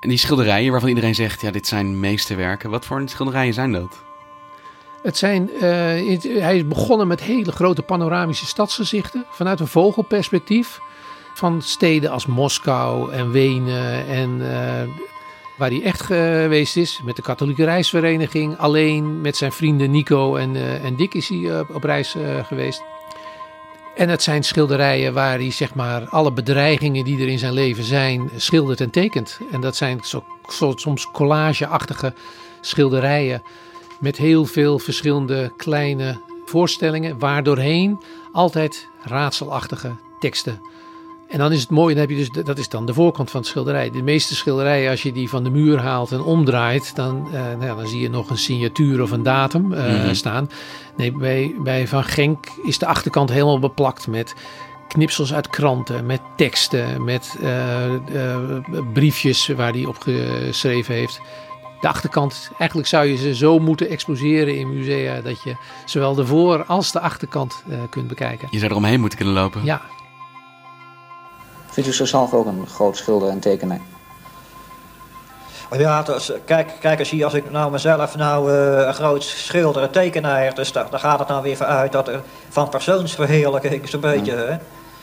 En 0.00 0.08
die 0.08 0.18
schilderijen 0.18 0.70
waarvan 0.70 0.88
iedereen 0.88 1.14
zegt, 1.14 1.40
ja, 1.40 1.50
dit 1.50 1.66
zijn 1.66 2.00
meesterwerken. 2.00 2.70
Wat 2.70 2.84
voor 2.84 3.02
schilderijen 3.04 3.54
zijn 3.54 3.72
dat? 3.72 4.02
Het 5.02 5.16
zijn, 5.16 5.50
eh, 5.50 5.60
het- 6.10 6.22
hij 6.22 6.56
is 6.56 6.66
begonnen 6.66 7.06
met 7.06 7.20
hele 7.20 7.52
grote 7.52 7.82
panoramische 7.82 8.46
stadsgezichten 8.46 9.24
vanuit 9.30 9.60
een 9.60 9.66
vogelperspectief. 9.66 10.80
Van 11.34 11.62
steden 11.62 12.10
als 12.10 12.26
Moskou 12.26 13.12
en 13.12 13.30
Wenen 13.30 14.06
en 14.06 14.52
eh, 14.52 14.88
waar 15.62 15.70
hij 15.70 15.82
echt 15.82 16.02
geweest 16.02 16.76
is. 16.76 17.00
Met 17.04 17.16
de 17.16 17.22
katholieke 17.22 17.64
reisvereniging. 17.64 18.58
Alleen 18.58 19.20
met 19.20 19.36
zijn 19.36 19.52
vrienden 19.52 19.90
Nico 19.90 20.36
en, 20.36 20.56
eh, 20.56 20.84
en 20.84 20.96
Dick 20.96 21.14
is 21.14 21.28
hij 21.28 21.50
eh, 21.50 21.60
op 21.74 21.84
reis 21.84 22.14
eh, 22.14 22.44
geweest. 22.44 22.82
En 23.94 24.08
het 24.08 24.22
zijn 24.22 24.42
schilderijen 24.42 25.12
waar 25.14 25.38
hij 25.38 25.50
zeg 25.50 25.74
maar 25.74 26.08
alle 26.08 26.32
bedreigingen 26.32 27.04
die 27.04 27.20
er 27.20 27.28
in 27.28 27.38
zijn 27.38 27.52
leven 27.52 27.84
zijn 27.84 28.30
schildert 28.36 28.80
en 28.80 28.90
tekent. 28.90 29.38
En 29.50 29.60
dat 29.60 29.76
zijn 29.76 30.00
zo, 30.04 30.24
zo- 30.48 30.72
soms 30.76 31.10
collageachtige 31.10 32.14
schilderijen 32.60 33.42
met 34.00 34.16
heel 34.16 34.44
veel 34.44 34.78
verschillende 34.78 35.52
kleine 35.56 36.20
voorstellingen, 36.44 37.18
waardoorheen 37.18 38.00
altijd 38.32 38.88
raadselachtige 39.02 39.92
teksten. 40.18 40.60
En 41.32 41.38
dan 41.38 41.52
is 41.52 41.60
het 41.60 41.70
mooi, 41.70 41.94
dan 41.94 42.00
heb 42.02 42.10
je 42.10 42.16
dus, 42.30 42.44
dat 42.44 42.58
is 42.58 42.68
dan 42.68 42.86
de 42.86 42.94
voorkant 42.94 43.30
van 43.30 43.40
het 43.40 43.48
schilderij. 43.48 43.90
De 43.90 44.02
meeste 44.02 44.34
schilderijen, 44.34 44.90
als 44.90 45.02
je 45.02 45.12
die 45.12 45.28
van 45.28 45.44
de 45.44 45.50
muur 45.50 45.78
haalt 45.80 46.12
en 46.12 46.22
omdraait, 46.22 46.96
dan, 46.96 47.26
eh, 47.32 47.40
nou 47.40 47.64
ja, 47.64 47.74
dan 47.74 47.86
zie 47.86 48.00
je 48.00 48.10
nog 48.10 48.30
een 48.30 48.38
signatuur 48.38 49.02
of 49.02 49.10
een 49.10 49.22
datum 49.22 49.72
eh, 49.72 49.84
Mhm. 50.02 50.14
staan. 50.14 50.50
Nee, 50.96 51.12
bij, 51.12 51.54
bij 51.58 51.88
Van 51.88 52.04
Genk 52.04 52.46
is 52.62 52.78
de 52.78 52.86
achterkant 52.86 53.30
helemaal 53.30 53.58
beplakt 53.58 54.06
met 54.06 54.34
knipsels 54.88 55.34
uit 55.34 55.48
kranten, 55.50 56.06
met 56.06 56.20
teksten, 56.36 57.04
met 57.04 57.36
eh, 57.42 57.90
briefjes 58.92 59.46
waar 59.46 59.72
hij 59.72 59.84
op 59.84 59.96
geschreven 59.98 60.94
heeft. 60.94 61.20
De 61.80 61.88
achterkant, 61.88 62.50
eigenlijk 62.58 62.88
zou 62.88 63.06
je 63.06 63.16
ze 63.16 63.34
zo 63.34 63.58
moeten 63.58 63.88
exposeren 63.88 64.56
in 64.58 64.74
musea 64.76 65.20
dat 65.20 65.42
je 65.42 65.56
zowel 65.84 66.14
de 66.14 66.26
voor- 66.26 66.64
als 66.64 66.92
de 66.92 67.00
achterkant 67.00 67.64
kunt 67.90 68.08
bekijken. 68.08 68.48
Je 68.50 68.58
zou 68.58 68.70
er 68.70 68.76
omheen 68.76 69.00
moeten 69.00 69.18
kunnen 69.18 69.36
lopen. 69.36 69.60
Ja, 69.64 69.82
Vindt 71.72 71.88
u 71.88 71.92
zichzelf 71.92 72.32
ook 72.34 72.46
een 72.46 72.66
groot 72.66 72.96
schilder 72.96 73.28
en 73.28 73.40
tekenaar? 73.40 73.80
Ja, 75.78 76.02
dus, 76.02 76.32
kijk, 76.44 76.72
kijk 76.80 76.98
eens 76.98 77.10
hier, 77.10 77.24
als 77.24 77.34
ik 77.34 77.50
nou 77.50 77.70
mezelf 77.70 78.16
nou 78.16 78.52
eh, 78.52 78.86
een 78.86 78.94
groot 78.94 79.22
schilder 79.22 79.82
en 79.82 79.90
tekenaar, 79.90 80.54
dus 80.54 80.72
daar, 80.72 80.90
daar 80.90 81.00
gaat 81.00 81.18
het 81.18 81.28
nou 81.28 81.42
weer 81.42 81.56
van 81.56 81.66
uit 81.66 81.92
dat 81.92 82.08
er 82.08 82.20
van 82.48 82.68
persoonsverheerlijking 82.68 83.88
zo'n 83.88 84.00
beetje, 84.00 84.32
hè. 84.32 84.56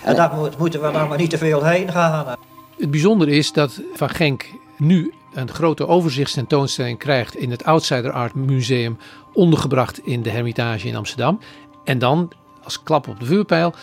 En 0.03 0.15
daar 0.15 0.33
moet, 0.33 0.57
moeten 0.57 0.81
we 0.81 0.91
nou 0.91 1.07
maar 1.07 1.17
niet 1.17 1.29
te 1.29 1.37
veel 1.37 1.63
heen 1.63 1.91
gaan. 1.91 2.27
hè. 2.27 2.33
Het 2.77 2.91
bijzondere 2.91 3.31
is 3.31 3.51
dat 3.51 3.81
Van 3.93 4.09
Genk 4.09 4.45
nu 4.77 5.13
een 5.33 5.49
grote 5.49 5.87
overzichtstentoonstelling 5.87 6.97
krijgt 6.97 7.35
in 7.35 7.51
het 7.51 7.65
Outsider 7.65 8.11
Art 8.11 8.33
Museum, 8.33 8.97
ondergebracht 9.33 9.99
in 10.05 10.21
de 10.21 10.29
Hermitage 10.29 10.87
in 10.87 10.95
Amsterdam. 10.95 11.39
En 11.83 11.99
dan, 11.99 12.31
als 12.63 12.83
klap 12.83 13.07
op 13.07 13.19
de 13.19 13.25
vuurpijl, 13.25 13.73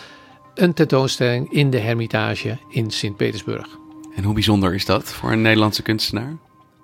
een 0.57 0.73
tentoonstelling 0.73 1.51
in 1.51 1.69
de 1.69 1.79
Hermitage 1.79 2.57
in 2.69 2.91
Sint-Petersburg. 2.91 3.67
En 4.15 4.23
hoe 4.23 4.33
bijzonder 4.33 4.73
is 4.73 4.85
dat 4.85 5.03
voor 5.03 5.31
een 5.31 5.41
Nederlandse 5.41 5.81
kunstenaar? 5.81 6.37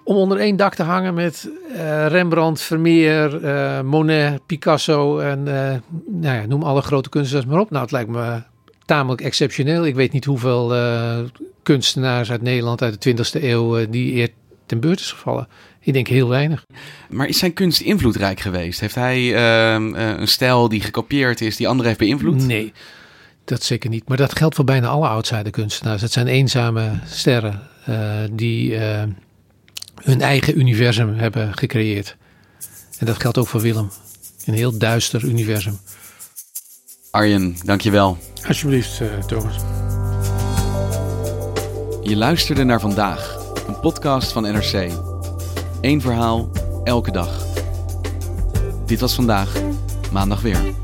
Om 0.03 0.15
onder 0.15 0.38
één 0.38 0.55
dak 0.55 0.75
te 0.75 0.83
hangen 0.83 1.13
met 1.13 1.49
uh, 1.67 2.07
Rembrandt, 2.07 2.62
Vermeer, 2.62 3.43
uh, 3.43 3.81
Monet, 3.81 4.45
Picasso 4.45 5.19
en 5.19 5.39
uh, 5.39 5.53
nou 6.21 6.36
ja, 6.36 6.45
noem 6.45 6.63
alle 6.63 6.81
grote 6.81 7.09
kunstenaars 7.09 7.45
maar 7.45 7.59
op. 7.59 7.69
Nou, 7.69 7.81
het 7.81 7.91
lijkt 7.91 8.09
me 8.09 8.41
tamelijk 8.86 9.21
exceptioneel. 9.21 9.86
Ik 9.86 9.95
weet 9.95 10.12
niet 10.12 10.25
hoeveel 10.25 10.73
kunstenaars 11.63 12.31
uit 12.31 12.41
Nederland 12.41 12.81
uit 12.81 13.01
de 13.01 13.15
20e 13.15 13.43
eeuw 13.43 13.89
die 13.89 14.15
eer 14.15 14.29
ten 14.65 14.79
beurt 14.79 14.99
is 14.99 15.12
gevallen. 15.12 15.47
Ik 15.79 15.93
denk 15.93 16.07
heel 16.07 16.27
weinig. 16.27 16.65
Maar 17.09 17.27
is 17.27 17.38
zijn 17.38 17.53
kunst 17.53 17.81
invloedrijk 17.81 18.39
geweest? 18.39 18.79
Heeft 18.79 18.95
hij 18.95 19.36
ehm, 19.36 19.93
een 19.93 20.27
stijl 20.27 20.69
die 20.69 20.81
gekopieerd 20.81 21.41
is, 21.41 21.55
die 21.55 21.67
anderen 21.67 21.88
heeft 21.88 21.99
beïnvloed? 21.99 22.47
Nee, 22.47 22.73
dat 23.45 23.63
zeker 23.63 23.89
niet. 23.89 24.08
Maar 24.08 24.17
dat 24.17 24.38
geldt 24.38 24.56
voor 24.56 24.65
bijna 24.65 24.88
alle 24.88 25.08
outsider 25.08 25.51
kunstenaars. 25.51 26.01
Het 26.01 26.12
zijn 26.12 26.27
eenzame 26.27 26.91
sterren 27.06 27.62
die 28.32 28.77
hun 30.03 30.21
eigen 30.21 30.60
universum 30.60 31.17
hebben 31.17 31.58
gecreëerd. 31.58 32.17
En 32.99 33.06
dat 33.06 33.21
geldt 33.21 33.38
ook 33.38 33.47
voor 33.47 33.62
Willem. 33.62 33.89
Een 34.45 34.53
heel 34.53 34.77
duister 34.77 35.23
universum. 35.23 35.79
Arjen, 37.12 37.56
dankjewel. 37.65 38.17
Alsjeblieft, 38.47 38.99
uh, 38.99 39.19
Thomas. 39.19 39.56
Je 42.01 42.15
luisterde 42.15 42.63
naar 42.63 42.79
vandaag, 42.79 43.39
een 43.67 43.79
podcast 43.79 44.32
van 44.32 44.43
NRC. 44.43 44.91
Eén 45.82 46.01
verhaal, 46.01 46.51
elke 46.84 47.12
dag. 47.12 47.45
Dit 48.86 48.99
was 48.99 49.13
vandaag, 49.13 49.53
maandag 50.12 50.41
weer. 50.41 50.83